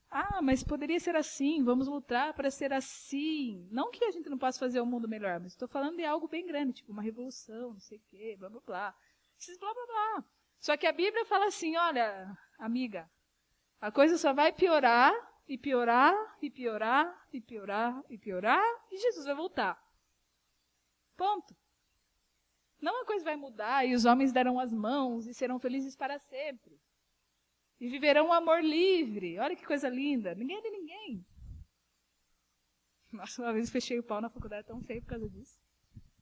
[0.09, 3.67] Ah, mas poderia ser assim, vamos lutar para ser assim.
[3.71, 6.05] Não que a gente não possa fazer o um mundo melhor, mas estou falando de
[6.05, 8.95] algo bem grande, tipo uma revolução, não sei o quê, blá, blá, blá.
[9.37, 10.25] Esses blá, blá, blá.
[10.59, 13.09] Só que a Bíblia fala assim, olha, amiga,
[13.79, 15.13] a coisa só vai piorar
[15.47, 19.81] e piorar, e piorar, e piorar, e piorar, e Jesus vai voltar.
[21.15, 21.55] Ponto.
[22.79, 26.19] Não a coisa vai mudar e os homens darão as mãos e serão felizes para
[26.19, 26.76] sempre.
[27.79, 29.37] E viverão um amor livre.
[29.39, 30.33] Olha que coisa linda.
[30.33, 31.25] Ninguém é de ninguém.
[33.11, 35.59] Nossa, uma vez fechei o pau na faculdade tão feio por causa disso.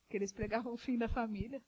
[0.10, 1.62] Que eles pregavam o fim da família.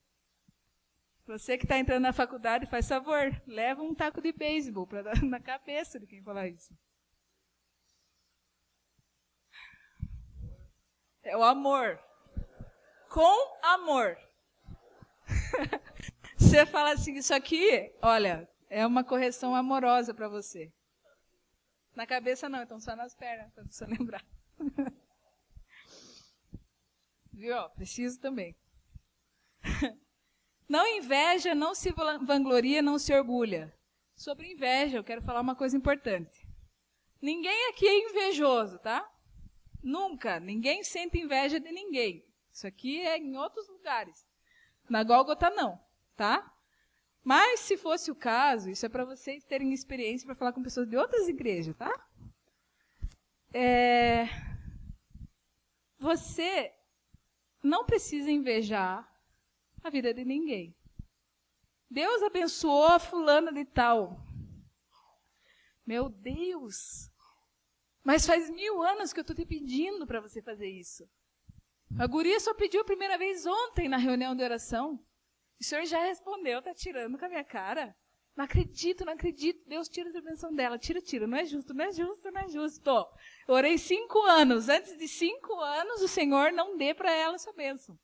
[1.26, 5.22] Você que está entrando na faculdade, faz favor, leva um taco de beisebol para dar
[5.24, 6.74] na cabeça de quem falar isso.
[11.22, 12.00] É o amor.
[13.10, 14.18] Com amor.
[16.38, 20.72] você fala assim, isso aqui, olha, é uma correção amorosa para você.
[21.96, 24.24] Na cabeça não, então só nas pernas, para você lembrar.
[27.32, 27.70] Viu?
[27.72, 28.56] Preciso também.
[30.70, 33.74] Não inveja, não se vangloria, não se orgulha.
[34.14, 36.46] Sobre inveja, eu quero falar uma coisa importante.
[37.22, 39.10] Ninguém aqui é invejoso, tá?
[39.82, 40.42] Nunca.
[40.42, 42.22] Ninguém sente inveja de ninguém.
[42.52, 44.28] Isso aqui é em outros lugares.
[44.90, 45.80] Na Gólgota, não,
[46.18, 46.54] tá?
[47.28, 50.90] Mas, se fosse o caso, isso é para vocês terem experiência para falar com pessoas
[50.90, 51.92] de outras igrejas, tá?
[53.54, 54.28] É...
[56.00, 56.74] Você
[57.62, 59.06] não precisa invejar
[59.84, 60.74] a vida de ninguém.
[61.92, 64.26] Deus abençoou a fulana de tal.
[65.86, 67.12] Meu Deus!
[68.06, 71.06] Mas faz mil anos que eu estou te pedindo para você fazer isso.
[72.00, 75.06] A guria só pediu a primeira vez ontem na reunião de oração.
[75.60, 77.96] O senhor já respondeu, tá tirando com a minha cara.
[78.36, 79.68] Não acredito, não acredito.
[79.68, 80.78] Deus tira a intervenção dela.
[80.78, 81.26] Tira, tira.
[81.26, 82.92] Não é justo, não é justo, não é justo.
[83.48, 84.70] Orei cinco anos.
[84.70, 87.98] Antes de cinco anos, o Senhor não dê para ela essa bênção.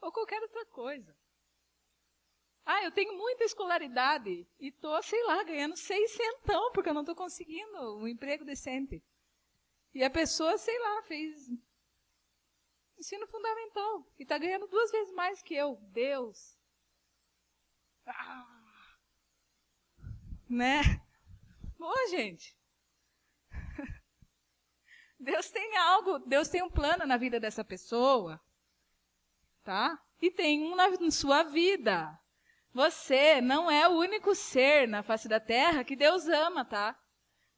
[0.00, 1.16] Ou qualquer outra coisa.
[2.64, 7.16] Ah, eu tenho muita escolaridade e tô, sei lá, ganhando seiscentão porque eu não estou
[7.16, 9.02] conseguindo um emprego decente.
[9.92, 11.50] E a pessoa, sei lá, fez
[13.00, 15.76] ensino fundamental e está ganhando duas vezes mais que eu.
[15.90, 16.56] Deus.
[18.06, 18.46] Ah.
[20.48, 20.82] Né?
[21.78, 22.56] Bom, gente.
[25.18, 28.40] Deus tem algo, Deus tem um plano na vida dessa pessoa,
[29.64, 29.98] tá?
[30.20, 32.18] E tem um na sua vida.
[32.72, 36.98] Você não é o único ser na face da terra que Deus ama, tá?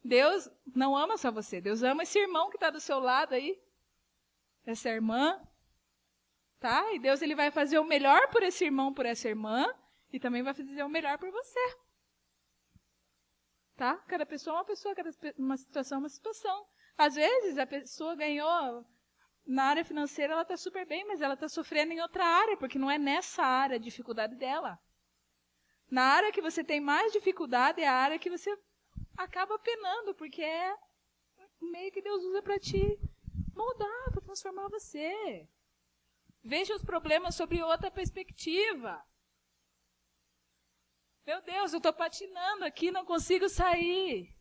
[0.05, 3.61] Deus não ama só você, Deus ama esse irmão que está do seu lado aí,
[4.65, 5.41] essa irmã,
[6.59, 6.93] tá?
[6.93, 9.67] E Deus ele vai fazer o melhor por esse irmão, por essa irmã,
[10.13, 11.77] e também vai fazer o melhor por você.
[13.77, 13.97] Tá?
[14.07, 16.67] Cada pessoa é uma pessoa, cada uma situação é uma situação.
[16.97, 18.87] Às vezes a pessoa ganhou
[19.47, 22.79] na área financeira, ela está super bem, mas ela está sofrendo em outra área, porque
[22.79, 24.79] não é nessa área a dificuldade dela.
[25.91, 28.57] Na área que você tem mais dificuldade é a área que você
[29.17, 30.75] acaba penando, porque é
[31.61, 32.99] meio que Deus usa para te
[33.55, 35.49] moldar, transformar você.
[36.43, 39.05] Veja os problemas sobre outra perspectiva.
[41.25, 44.37] Meu Deus, eu estou patinando aqui, não consigo sair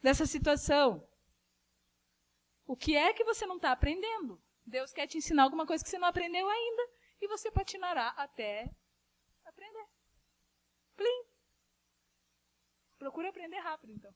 [0.00, 1.06] dessa situação.
[2.66, 4.42] O que é que você não está aprendendo?
[4.64, 6.82] Deus quer te ensinar alguma coisa que você não aprendeu ainda
[7.20, 8.74] e você patinará até
[9.44, 9.86] aprender.
[10.96, 11.24] Plim.
[12.98, 14.14] Procura aprender rápido, então.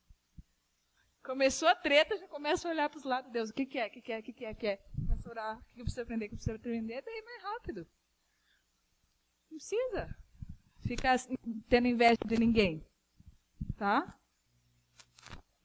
[1.28, 3.30] Começou a treta, já começa a olhar para os lados.
[3.30, 3.86] Deus, o que, que é?
[3.86, 4.18] O que, que é?
[4.18, 4.50] O que, que é?
[4.50, 4.76] O que é?
[4.96, 5.58] Começa a orar.
[5.58, 6.24] O que, que eu aprender?
[6.24, 7.02] O que eu preciso aprender?
[7.02, 7.86] Daí mais rápido.
[9.50, 10.16] Não precisa
[10.86, 11.18] ficar
[11.68, 12.82] tendo inveja de ninguém.
[13.76, 14.18] Tá?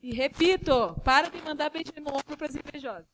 [0.01, 3.07] E repito, para de mandar beijo no ombro para as invejosas.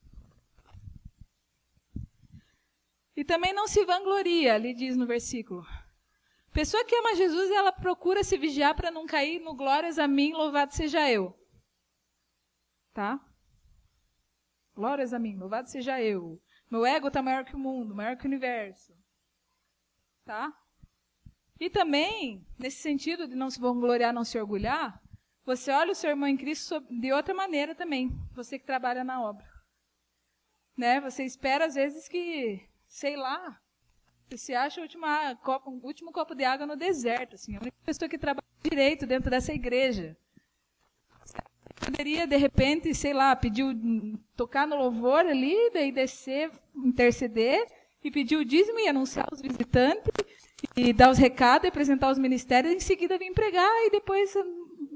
[3.16, 5.64] E também não se vangloria, ali diz no versículo.
[6.52, 10.34] Pessoa que ama Jesus, ela procura se vigiar para não cair no glórias a mim,
[10.34, 11.39] louvado seja eu.
[13.00, 13.18] Tá?
[14.76, 16.38] Glórias a mim, louvado seja eu.
[16.70, 18.94] Meu ego está maior que o mundo, maior que o universo.
[20.26, 20.52] Tá?
[21.58, 25.02] E também, nesse sentido de não se vangloriar, não se orgulhar,
[25.46, 29.22] você olha o seu irmão em Cristo de outra maneira também, você que trabalha na
[29.22, 29.48] obra.
[30.76, 31.00] Né?
[31.00, 33.62] Você espera, às vezes, que, sei lá,
[34.28, 35.06] você se acha o último,
[35.42, 39.32] copo, último copo de água no deserto, assim, a única pessoa que trabalha direito dentro
[39.32, 40.18] dessa igreja.
[41.80, 43.66] Poderia, de repente, sei lá, pedir,
[44.36, 47.66] tocar no louvor ali, daí descer, interceder,
[48.04, 50.12] e pedir o dízimo e anunciar os visitantes,
[50.76, 54.34] e dar os recados, e apresentar os ministérios, e em seguida vir pregar, e depois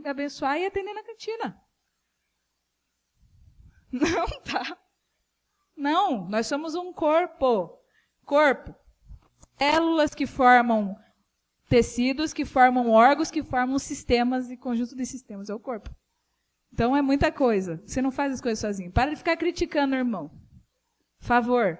[0.06, 1.58] abençoar e atender na cantina.
[3.92, 4.78] Não, tá?
[5.76, 7.80] Não, nós somos um corpo.
[8.26, 8.76] Corpo.
[9.58, 10.96] Células que formam
[11.70, 15.50] tecidos, que formam órgãos, que formam sistemas e conjunto de sistemas.
[15.50, 15.90] É o corpo.
[16.74, 17.82] Então é muita coisa.
[17.86, 18.92] Você não faz as coisas sozinho.
[18.92, 20.32] Para de ficar criticando irmão.
[21.20, 21.78] Favor.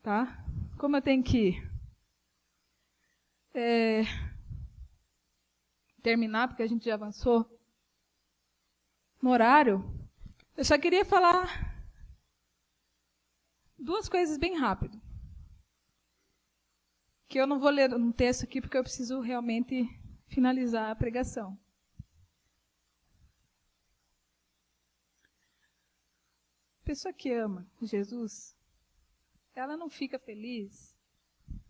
[0.00, 0.44] Tá?
[0.78, 1.60] Como eu tenho que
[3.52, 4.02] é,
[6.00, 7.44] terminar, porque a gente já avançou
[9.20, 9.84] no horário,
[10.56, 11.84] eu só queria falar
[13.76, 14.98] duas coisas bem rápido.
[17.28, 19.86] Que eu não vou ler um texto aqui porque eu preciso realmente
[20.28, 21.59] finalizar a pregação.
[26.90, 28.52] Pessoa que ama Jesus,
[29.54, 30.92] ela não fica feliz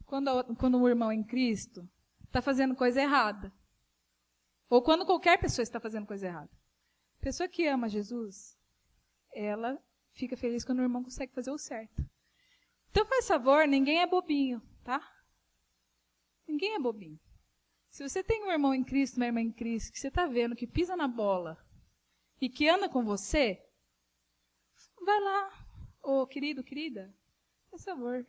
[0.06, 1.86] quando, quando o irmão em Cristo
[2.24, 3.52] está fazendo coisa errada.
[4.70, 6.50] Ou quando qualquer pessoa está fazendo coisa errada.
[7.20, 8.58] Pessoa que ama Jesus,
[9.34, 9.78] ela
[10.12, 12.02] fica feliz quando o irmão consegue fazer o certo.
[12.88, 15.06] Então, faz favor, ninguém é bobinho, tá?
[16.48, 17.20] Ninguém é bobinho.
[17.90, 20.56] Se você tem um irmão em Cristo, uma irmã em Cristo, que você está vendo
[20.56, 21.62] que pisa na bola
[22.40, 23.62] e que anda com você,
[25.10, 25.66] vai lá.
[26.02, 27.12] Ô, oh, querido, querida,
[27.70, 28.24] faz favor.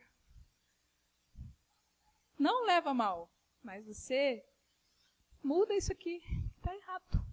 [2.38, 3.30] Não leva mal,
[3.62, 4.44] mas você
[5.42, 6.20] muda isso aqui.
[6.56, 7.24] Está errado.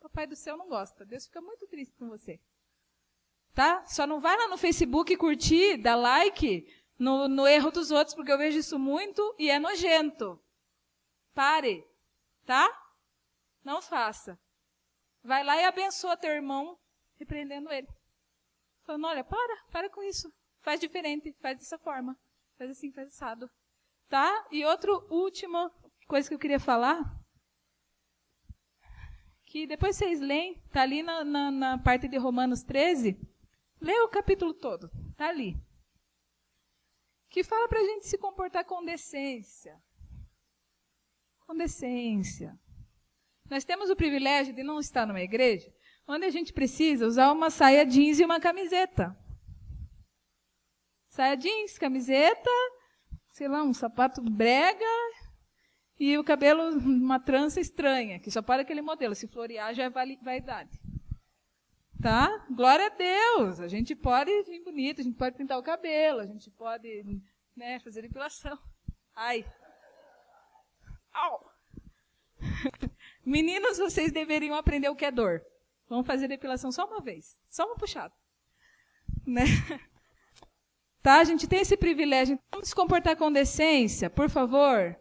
[0.00, 1.04] Papai do céu não gosta.
[1.04, 2.40] Deus fica muito triste com você.
[3.54, 3.84] Tá?
[3.86, 6.66] Só não vai lá no Facebook curtir, dar like
[6.98, 10.42] no, no erro dos outros, porque eu vejo isso muito e é nojento.
[11.34, 11.86] Pare.
[12.46, 12.66] Tá?
[13.62, 14.40] Não faça.
[15.22, 16.78] Vai lá e abençoa teu irmão,
[17.18, 17.88] repreendendo ele.
[18.90, 20.32] Falando, olha, para, para com isso.
[20.62, 22.18] Faz diferente, faz dessa forma.
[22.58, 23.48] Faz assim, faz assado.
[24.08, 24.48] Tá?
[24.50, 25.70] E outra última
[26.08, 27.00] coisa que eu queria falar
[29.44, 33.16] que depois vocês leem, está ali na, na, na, parte de Romanos 13,
[33.80, 35.54] lê o capítulo todo, está ali.
[37.28, 39.80] Que fala para a gente se comportar com decência.
[41.46, 42.58] com decência.
[43.48, 45.72] Nós temos o privilégio de não estar numa igreja
[46.10, 49.16] onde a gente precisa usar uma saia jeans e uma camiseta.
[51.08, 52.50] Saia jeans, camiseta,
[53.32, 54.84] sei lá, um sapato brega
[55.98, 59.14] e o cabelo uma trança estranha, que só para aquele modelo.
[59.14, 60.80] Se florear já é vaidade.
[62.02, 62.46] Tá?
[62.50, 63.60] Glória a Deus.
[63.60, 67.04] A gente pode vir bonito, a gente pode pintar o cabelo, a gente pode
[67.54, 68.58] né, fazer depilação.
[69.14, 69.44] Ai.
[71.12, 71.50] Au.
[73.24, 75.44] Meninos, vocês deveriam aprender o que é dor.
[75.90, 77.36] Vamos fazer depilação só uma vez.
[77.50, 78.14] Só uma puxada.
[79.26, 79.44] Né?
[81.02, 81.16] Tá?
[81.16, 82.38] A gente tem esse privilégio.
[82.52, 84.94] Vamos se comportar com decência, por favor.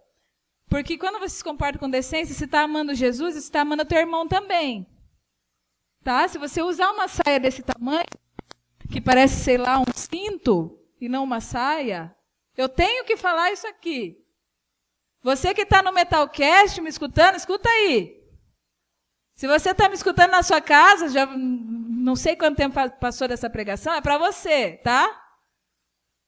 [0.69, 3.97] Porque quando você se comporta com decência, você está amando Jesus, você está amando teu
[3.97, 4.87] irmão também.
[6.01, 6.25] Tá?
[6.25, 8.05] Se você usar uma saia desse tamanho,
[8.89, 12.15] que parece, sei lá, um cinto e não uma saia,
[12.55, 14.17] eu tenho que falar isso aqui.
[15.21, 18.18] Você que está no Metalcast me escutando, escuta aí.
[19.39, 23.49] Se você está me escutando na sua casa, já não sei quanto tempo passou dessa
[23.49, 25.09] pregação, é para você, tá?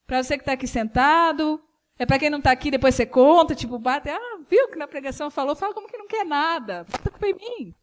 [0.06, 1.62] Para você que está aqui sentado.
[1.98, 4.08] É para quem não está aqui, depois você conta, tipo, bate.
[4.08, 5.54] Ah, viu que na pregação falou?
[5.54, 6.84] Fala como que não quer nada.
[6.84, 7.74] Bota culpa em mim.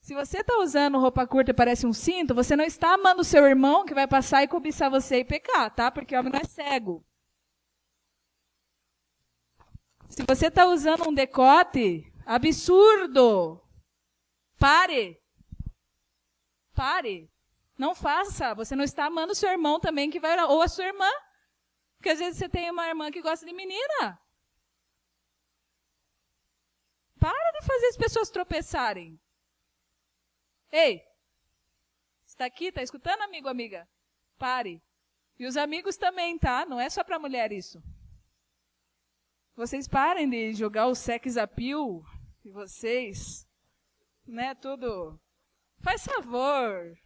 [0.00, 3.24] Se você está usando roupa curta e parece um cinto, você não está amando o
[3.24, 5.88] seu irmão que vai passar e cobiçar você e pecar, tá?
[5.88, 7.06] Porque o homem não é cego.
[10.08, 13.62] Se você está usando um decote absurdo,
[14.58, 15.22] Pare.
[16.74, 17.30] Pare.
[17.78, 18.54] Não faça.
[18.54, 20.50] Você não está amando seu irmão também que vai orar.
[20.50, 21.10] Ou a sua irmã.
[21.96, 24.20] Porque às vezes você tem uma irmã que gosta de menina.
[27.18, 29.20] Para de fazer as pessoas tropeçarem.
[30.70, 31.02] Ei,
[32.26, 33.88] está aqui, está escutando, amigo, amiga?
[34.38, 34.82] Pare.
[35.38, 36.66] E os amigos também, tá?
[36.66, 37.82] Não é só para mulher isso.
[39.56, 42.04] Vocês parem de jogar o sex appeal
[42.44, 43.47] de vocês
[44.28, 45.18] né, tudo.
[45.80, 46.96] Faz favor.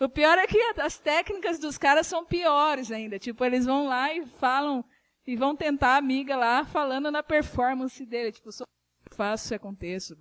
[0.00, 3.18] O pior é que as técnicas dos caras são piores ainda.
[3.18, 4.84] Tipo, eles vão lá e falam
[5.26, 8.32] e vão tentar a amiga lá falando na performance dele.
[8.32, 8.64] Tipo, só
[9.12, 10.16] faço e aconteço.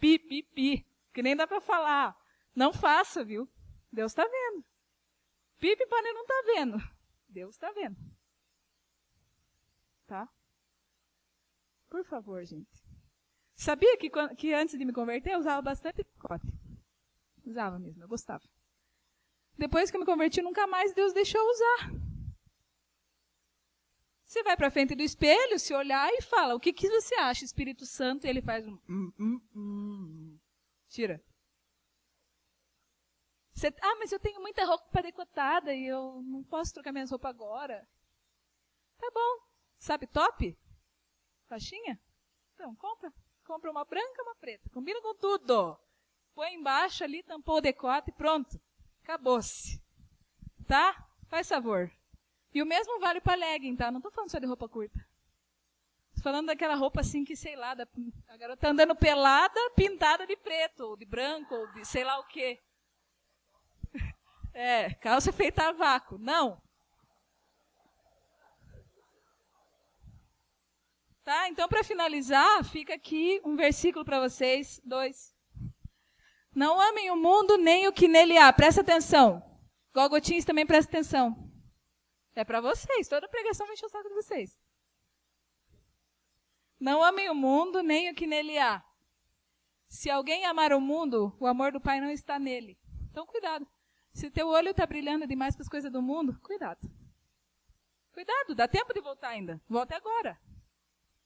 [0.00, 0.86] Pi, pi, pi.
[1.12, 2.16] Que nem dá pra falar.
[2.54, 3.48] Não faça, viu?
[3.92, 4.64] Deus tá vendo.
[5.58, 6.78] Pipi pane não tá vendo.
[7.28, 7.96] Deus tá vendo.
[10.06, 10.28] Tá?
[11.88, 12.87] Por favor, gente.
[13.58, 16.46] Sabia que, que antes de me converter eu usava bastante decote.
[17.44, 18.48] Usava mesmo, eu gostava.
[19.58, 21.90] Depois que eu me converti, nunca mais Deus deixou usar.
[24.24, 27.44] Você vai para frente do espelho, se olhar e fala: O que, que você acha,
[27.44, 28.26] Espírito Santo?
[28.26, 28.78] E ele faz um.
[28.88, 30.38] Hum, hum, hum.
[30.88, 31.20] Tira.
[33.52, 37.30] Você, ah, mas eu tenho muita roupa decotada e eu não posso trocar minhas roupas
[37.30, 37.88] agora.
[38.98, 39.48] Tá bom.
[39.78, 40.56] Sabe top?
[41.48, 42.00] Faixinha?
[42.54, 43.12] Então, compra.
[43.48, 44.68] Compra uma branca e uma preta.
[44.68, 45.74] Combina com tudo.
[46.34, 48.60] Põe embaixo ali, tampou o decote e pronto.
[49.02, 49.82] Acabou-se.
[50.66, 51.08] Tá?
[51.28, 51.90] Faz favor.
[52.52, 53.90] E o mesmo vale para legging, tá?
[53.90, 55.02] Não tô falando só de roupa curta.
[56.14, 57.88] Tô falando daquela roupa assim que, sei lá, da,
[58.28, 62.18] a garota tá andando pelada, pintada de preto, ou de branco, ou de sei lá
[62.20, 62.60] o quê.
[64.52, 66.18] É, calça feita a vácuo.
[66.18, 66.60] Não.
[71.28, 71.46] Tá?
[71.50, 75.36] Então, para finalizar, fica aqui um versículo para vocês, dois.
[76.54, 78.50] Não amem o mundo nem o que nele há.
[78.50, 79.42] Presta atenção.
[79.92, 81.36] Golgotins também presta atenção.
[82.34, 83.08] É para vocês.
[83.08, 84.58] Toda pregação vai encher o saco de vocês.
[86.80, 88.82] Não amem o mundo nem o que nele há.
[89.86, 92.80] Se alguém amar o mundo, o amor do Pai não está nele.
[93.10, 93.68] Então, cuidado.
[94.14, 96.90] Se teu olho está brilhando demais para as coisas do mundo, cuidado.
[98.14, 99.60] Cuidado, dá tempo de voltar ainda.
[99.68, 100.40] Volte agora.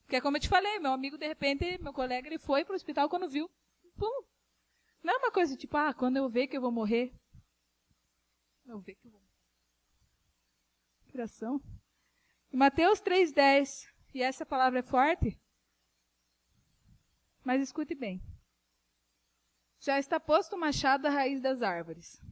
[0.03, 2.73] Porque é como eu te falei, meu amigo, de repente, meu colega, ele foi para
[2.73, 3.51] o hospital quando viu.
[3.97, 4.25] Pum.
[5.03, 7.13] Não é uma coisa tipo, ah, quando eu ver que eu vou morrer.
[8.67, 9.33] Eu ver que eu vou morrer.
[11.05, 11.61] Inspiração.
[12.53, 13.91] Mateus 3,10.
[14.15, 15.41] E essa palavra é forte.
[17.43, 18.23] Mas escute bem.
[19.81, 22.23] Já está posto o machado à raiz das árvores.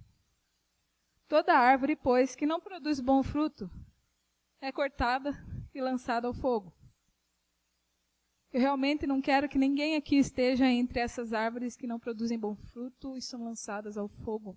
[1.27, 3.71] Toda árvore, pois, que não produz bom fruto,
[4.61, 5.33] é cortada
[5.75, 6.73] e lançada ao fogo.
[8.53, 12.57] Eu realmente não quero que ninguém aqui esteja entre essas árvores que não produzem bom
[12.57, 14.57] fruto e são lançadas ao fogo.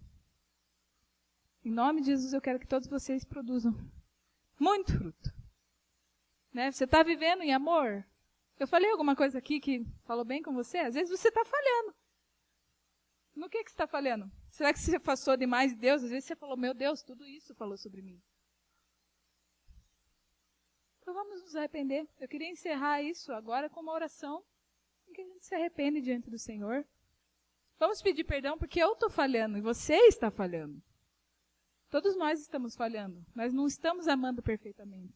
[1.63, 3.73] Em nome de Jesus, eu quero que todos vocês produzam
[4.59, 5.31] muito fruto.
[6.51, 6.71] Né?
[6.71, 8.05] Você está vivendo em amor?
[8.59, 10.79] Eu falei alguma coisa aqui que falou bem com você?
[10.79, 11.95] Às vezes você está falhando.
[13.35, 14.29] No que, que você está falhando?
[14.49, 16.03] Será que você afastou demais de Deus?
[16.03, 18.21] Às vezes você falou, meu Deus, tudo isso falou sobre mim.
[21.03, 22.07] Então vamos nos arrepender.
[22.17, 24.41] Eu queria encerrar isso agora com uma oração
[25.05, 26.87] em que a gente se arrepende diante do Senhor.
[27.77, 30.81] Vamos pedir perdão porque eu estou falhando e você está falhando.
[31.89, 33.21] Todos nós estamos falhando.
[33.35, 35.13] Nós não estamos amando perfeitamente.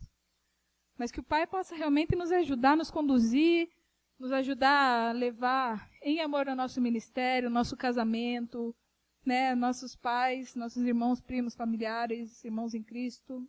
[0.97, 3.69] Mas que o Pai possa realmente nos ajudar, nos conduzir,
[4.19, 8.75] nos ajudar a levar em amor o nosso ministério, nosso casamento,
[9.25, 13.47] né, nossos pais, nossos irmãos, primos, familiares, irmãos em Cristo.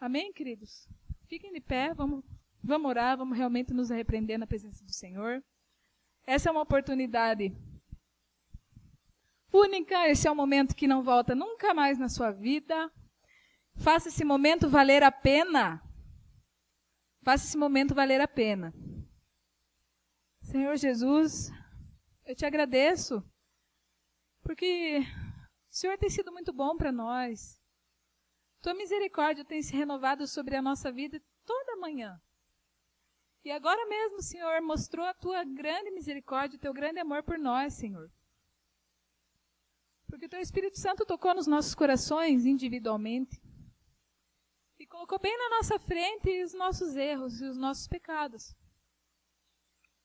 [0.00, 0.88] Amém, queridos?
[1.32, 2.22] Fiquem de pé, vamos,
[2.62, 5.42] vamos orar, vamos realmente nos arrepender na presença do Senhor.
[6.26, 7.56] Essa é uma oportunidade
[9.50, 12.92] única, esse é um momento que não volta nunca mais na sua vida.
[13.76, 15.82] Faça esse momento valer a pena.
[17.22, 18.70] Faça esse momento valer a pena.
[20.42, 21.50] Senhor Jesus,
[22.26, 23.24] eu te agradeço,
[24.42, 24.98] porque
[25.70, 27.61] o Senhor tem sido muito bom para nós.
[28.62, 32.22] Tua misericórdia tem se renovado sobre a nossa vida toda manhã.
[33.44, 37.74] E agora mesmo, Senhor, mostrou a tua grande misericórdia, o teu grande amor por nós,
[37.74, 38.08] Senhor.
[40.06, 43.42] Porque o teu Espírito Santo tocou nos nossos corações individualmente
[44.78, 48.54] e colocou bem na nossa frente os nossos erros e os nossos pecados.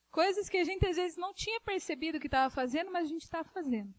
[0.10, 3.24] Coisas que a gente às vezes não tinha percebido que estava fazendo, mas a gente
[3.24, 3.93] estava fazendo.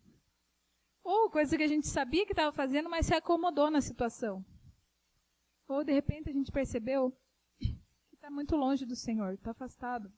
[1.11, 4.45] Ou coisas que a gente sabia que estava fazendo, mas se acomodou na situação.
[5.67, 7.17] Ou de repente a gente percebeu
[7.59, 7.79] que
[8.13, 10.13] está muito longe do Senhor, está afastado.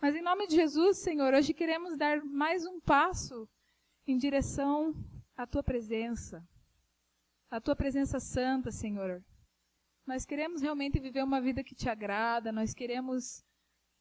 [0.00, 3.46] Mas em nome de Jesus, Senhor, hoje queremos dar mais um passo
[4.06, 4.94] em direção
[5.36, 6.42] à tua presença,
[7.50, 9.22] à tua presença santa, Senhor.
[10.06, 13.44] Nós queremos realmente viver uma vida que te agrada, nós queremos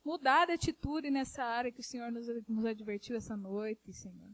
[0.02, 4.34] mudar de atitude nessa área que o Senhor nos, nos advertiu essa noite, Senhor.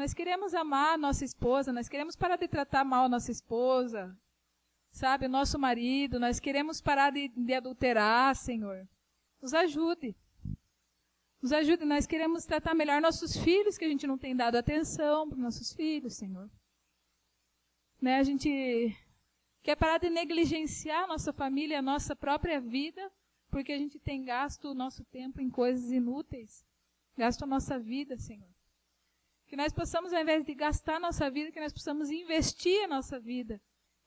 [0.00, 4.18] Nós queremos amar nossa esposa, nós queremos parar de tratar mal nossa esposa,
[4.90, 8.88] sabe, o nosso marido, nós queremos parar de, de adulterar, Senhor.
[9.42, 10.16] Nos ajude.
[11.42, 15.28] Nos ajude, nós queremos tratar melhor nossos filhos, que a gente não tem dado atenção
[15.28, 16.50] para nossos filhos, Senhor.
[18.00, 18.96] Né, a gente
[19.62, 23.12] quer parar de negligenciar a nossa família, a nossa própria vida,
[23.50, 26.64] porque a gente tem gasto o nosso tempo em coisas inúteis.
[27.18, 28.49] Gasto a nossa vida, Senhor.
[29.50, 33.20] Que nós possamos, ao invés de gastar nossa vida, que nós possamos investir a nossa
[33.20, 33.60] vida.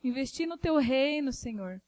[0.04, 1.80] Investir no teu reino, Senhor.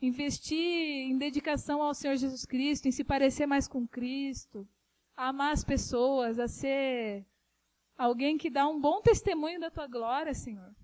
[0.00, 4.66] Investir em dedicação ao Senhor Jesus Cristo, em se parecer mais com Cristo.
[5.14, 7.26] A amar as pessoas, a ser
[7.98, 10.74] alguém que dá um bom testemunho da tua glória, Senhor.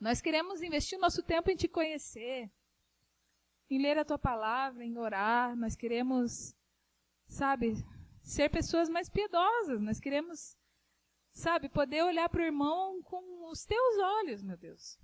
[0.00, 2.50] Nós queremos investir o nosso tempo em te conhecer
[3.70, 5.54] em ler a tua palavra, em orar.
[5.56, 6.54] Nós queremos,
[7.26, 7.74] sabe,
[8.22, 9.80] ser pessoas mais piedosas.
[9.80, 10.56] Nós queremos,
[11.38, 14.98] sabe, poder olhar para o irmão com os teus olhos, meu Deus.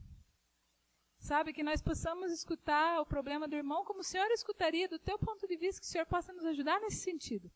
[1.19, 5.19] Sabe, que nós possamos escutar o problema do irmão como o Senhor escutaria do teu
[5.19, 7.51] ponto de vista, que o Senhor possa nos ajudar nesse sentido.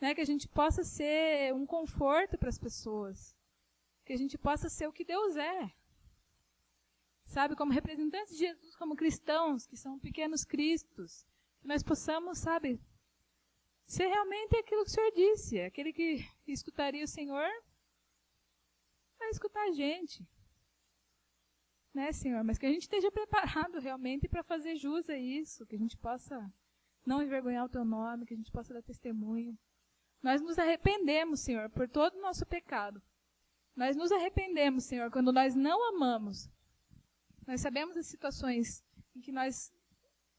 [0.00, 0.14] Né?
[0.14, 3.36] Que a gente possa ser um conforto para as pessoas.
[4.04, 5.72] Que a gente possa ser o que Deus é
[7.30, 11.24] sabe, como representantes de Jesus, como cristãos, que são pequenos cristos,
[11.60, 12.80] que nós possamos, sabe,
[13.86, 17.48] ser realmente aquilo que o Senhor disse, aquele que escutaria o Senhor,
[19.30, 20.26] vai escutar a gente.
[21.94, 22.42] Né, Senhor?
[22.44, 25.96] Mas que a gente esteja preparado realmente para fazer jus a isso, que a gente
[25.96, 26.52] possa
[27.06, 29.58] não envergonhar o teu nome, que a gente possa dar testemunho.
[30.22, 33.02] Nós nos arrependemos, Senhor, por todo o nosso pecado.
[33.74, 36.50] Nós nos arrependemos, Senhor, quando nós não amamos
[37.50, 39.72] nós sabemos as situações em que nós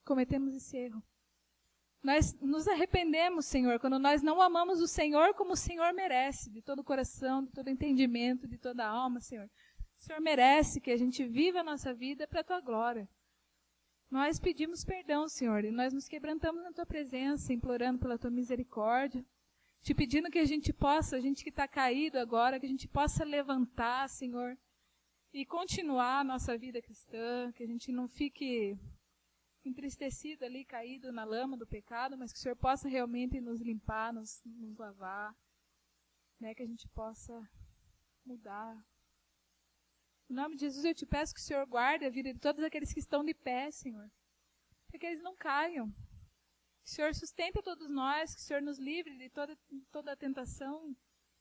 [0.06, 1.04] cometemos esse erro.
[2.04, 6.62] Nós nos arrependemos, Senhor, quando nós não amamos o Senhor como o Senhor merece, de
[6.62, 9.46] todo o coração, de todo o entendimento, de toda a alma, Senhor.
[9.46, 13.08] O Senhor merece que a gente viva a nossa vida para a tua glória.
[14.10, 19.24] Nós pedimos perdão, Senhor, e nós nos quebrantamos na tua presença, implorando pela tua misericórdia,
[19.84, 22.88] te pedindo que a gente possa, a gente que está caído agora, que a gente
[22.88, 24.58] possa levantar, Senhor,
[25.32, 28.78] e continuar a nossa vida cristã, que a gente não fique
[29.64, 34.14] entristecido ali, caído na lama do pecado, mas que o Senhor possa realmente nos limpar,
[34.14, 35.36] nos, nos lavar,
[36.40, 37.48] né, que a gente possa
[38.26, 38.84] mudar.
[40.30, 42.64] Em nome de Jesus, eu te peço que o Senhor guarde a vida de todos
[42.64, 44.10] aqueles que estão de pé, Senhor,
[44.88, 45.92] para que eles não caiam.
[46.84, 49.58] Que o Senhor sustente todos nós, que o Senhor nos livre de toda,
[49.92, 50.96] toda a tentação,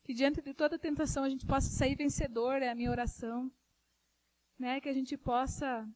[0.05, 3.51] que diante de toda a tentação a gente possa sair vencedor, é a minha oração
[4.59, 5.88] né, que a gente possa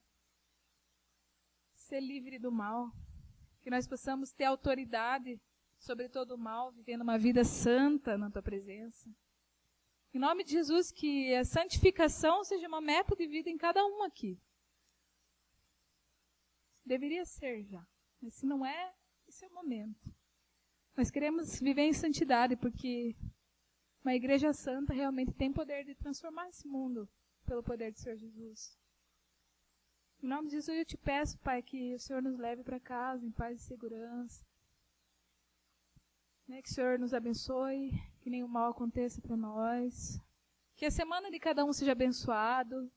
[1.95, 2.91] ser livre do mal,
[3.63, 5.41] que nós possamos ter autoridade
[5.79, 9.09] sobre todo o mal, vivendo uma vida santa na tua presença.
[10.13, 14.03] Em nome de Jesus, que a santificação seja uma meta de vida em cada um
[14.03, 14.41] aqui.
[16.85, 17.87] Deveria ser já.
[18.21, 18.93] Mas se não é,
[19.29, 20.13] esse é o momento.
[20.97, 23.15] Nós queremos viver em santidade, porque
[24.03, 27.09] uma igreja santa realmente tem poder de transformar esse mundo
[27.45, 28.77] pelo poder do Senhor Jesus.
[30.25, 33.27] Em nome de Jesus, eu te peço, Pai, que o Senhor nos leve para casa
[33.27, 34.43] em paz e segurança.
[36.49, 37.91] Né, que o Senhor nos abençoe,
[38.23, 40.19] que nenhum mal aconteça para nós.
[40.77, 42.91] Que a semana de cada um seja abençoado.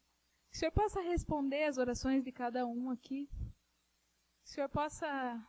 [0.50, 3.28] Que o Senhor possa responder as orações de cada um aqui.
[3.28, 5.46] Que o Senhor possa,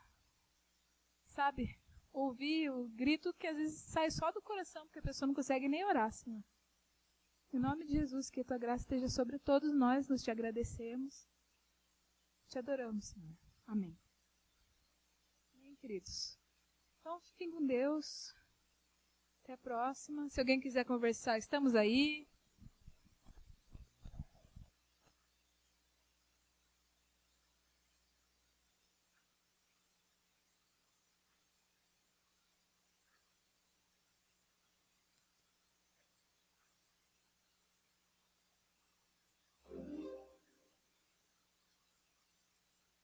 [1.27, 1.79] sabe,
[2.13, 5.69] ouvir o grito que às vezes sai só do coração, porque a pessoa não consegue
[5.69, 6.43] nem orar, Senhor.
[7.53, 11.29] Em nome de Jesus, que a tua graça esteja sobre todos nós, nós te agradecemos.
[12.49, 13.37] Te adoramos, Senhor.
[13.67, 13.99] Amém.
[15.55, 16.39] Amém, queridos.
[17.01, 18.35] Então, fiquem com Deus.
[19.43, 20.29] Até a próxima.
[20.29, 22.28] Se alguém quiser conversar, estamos aí.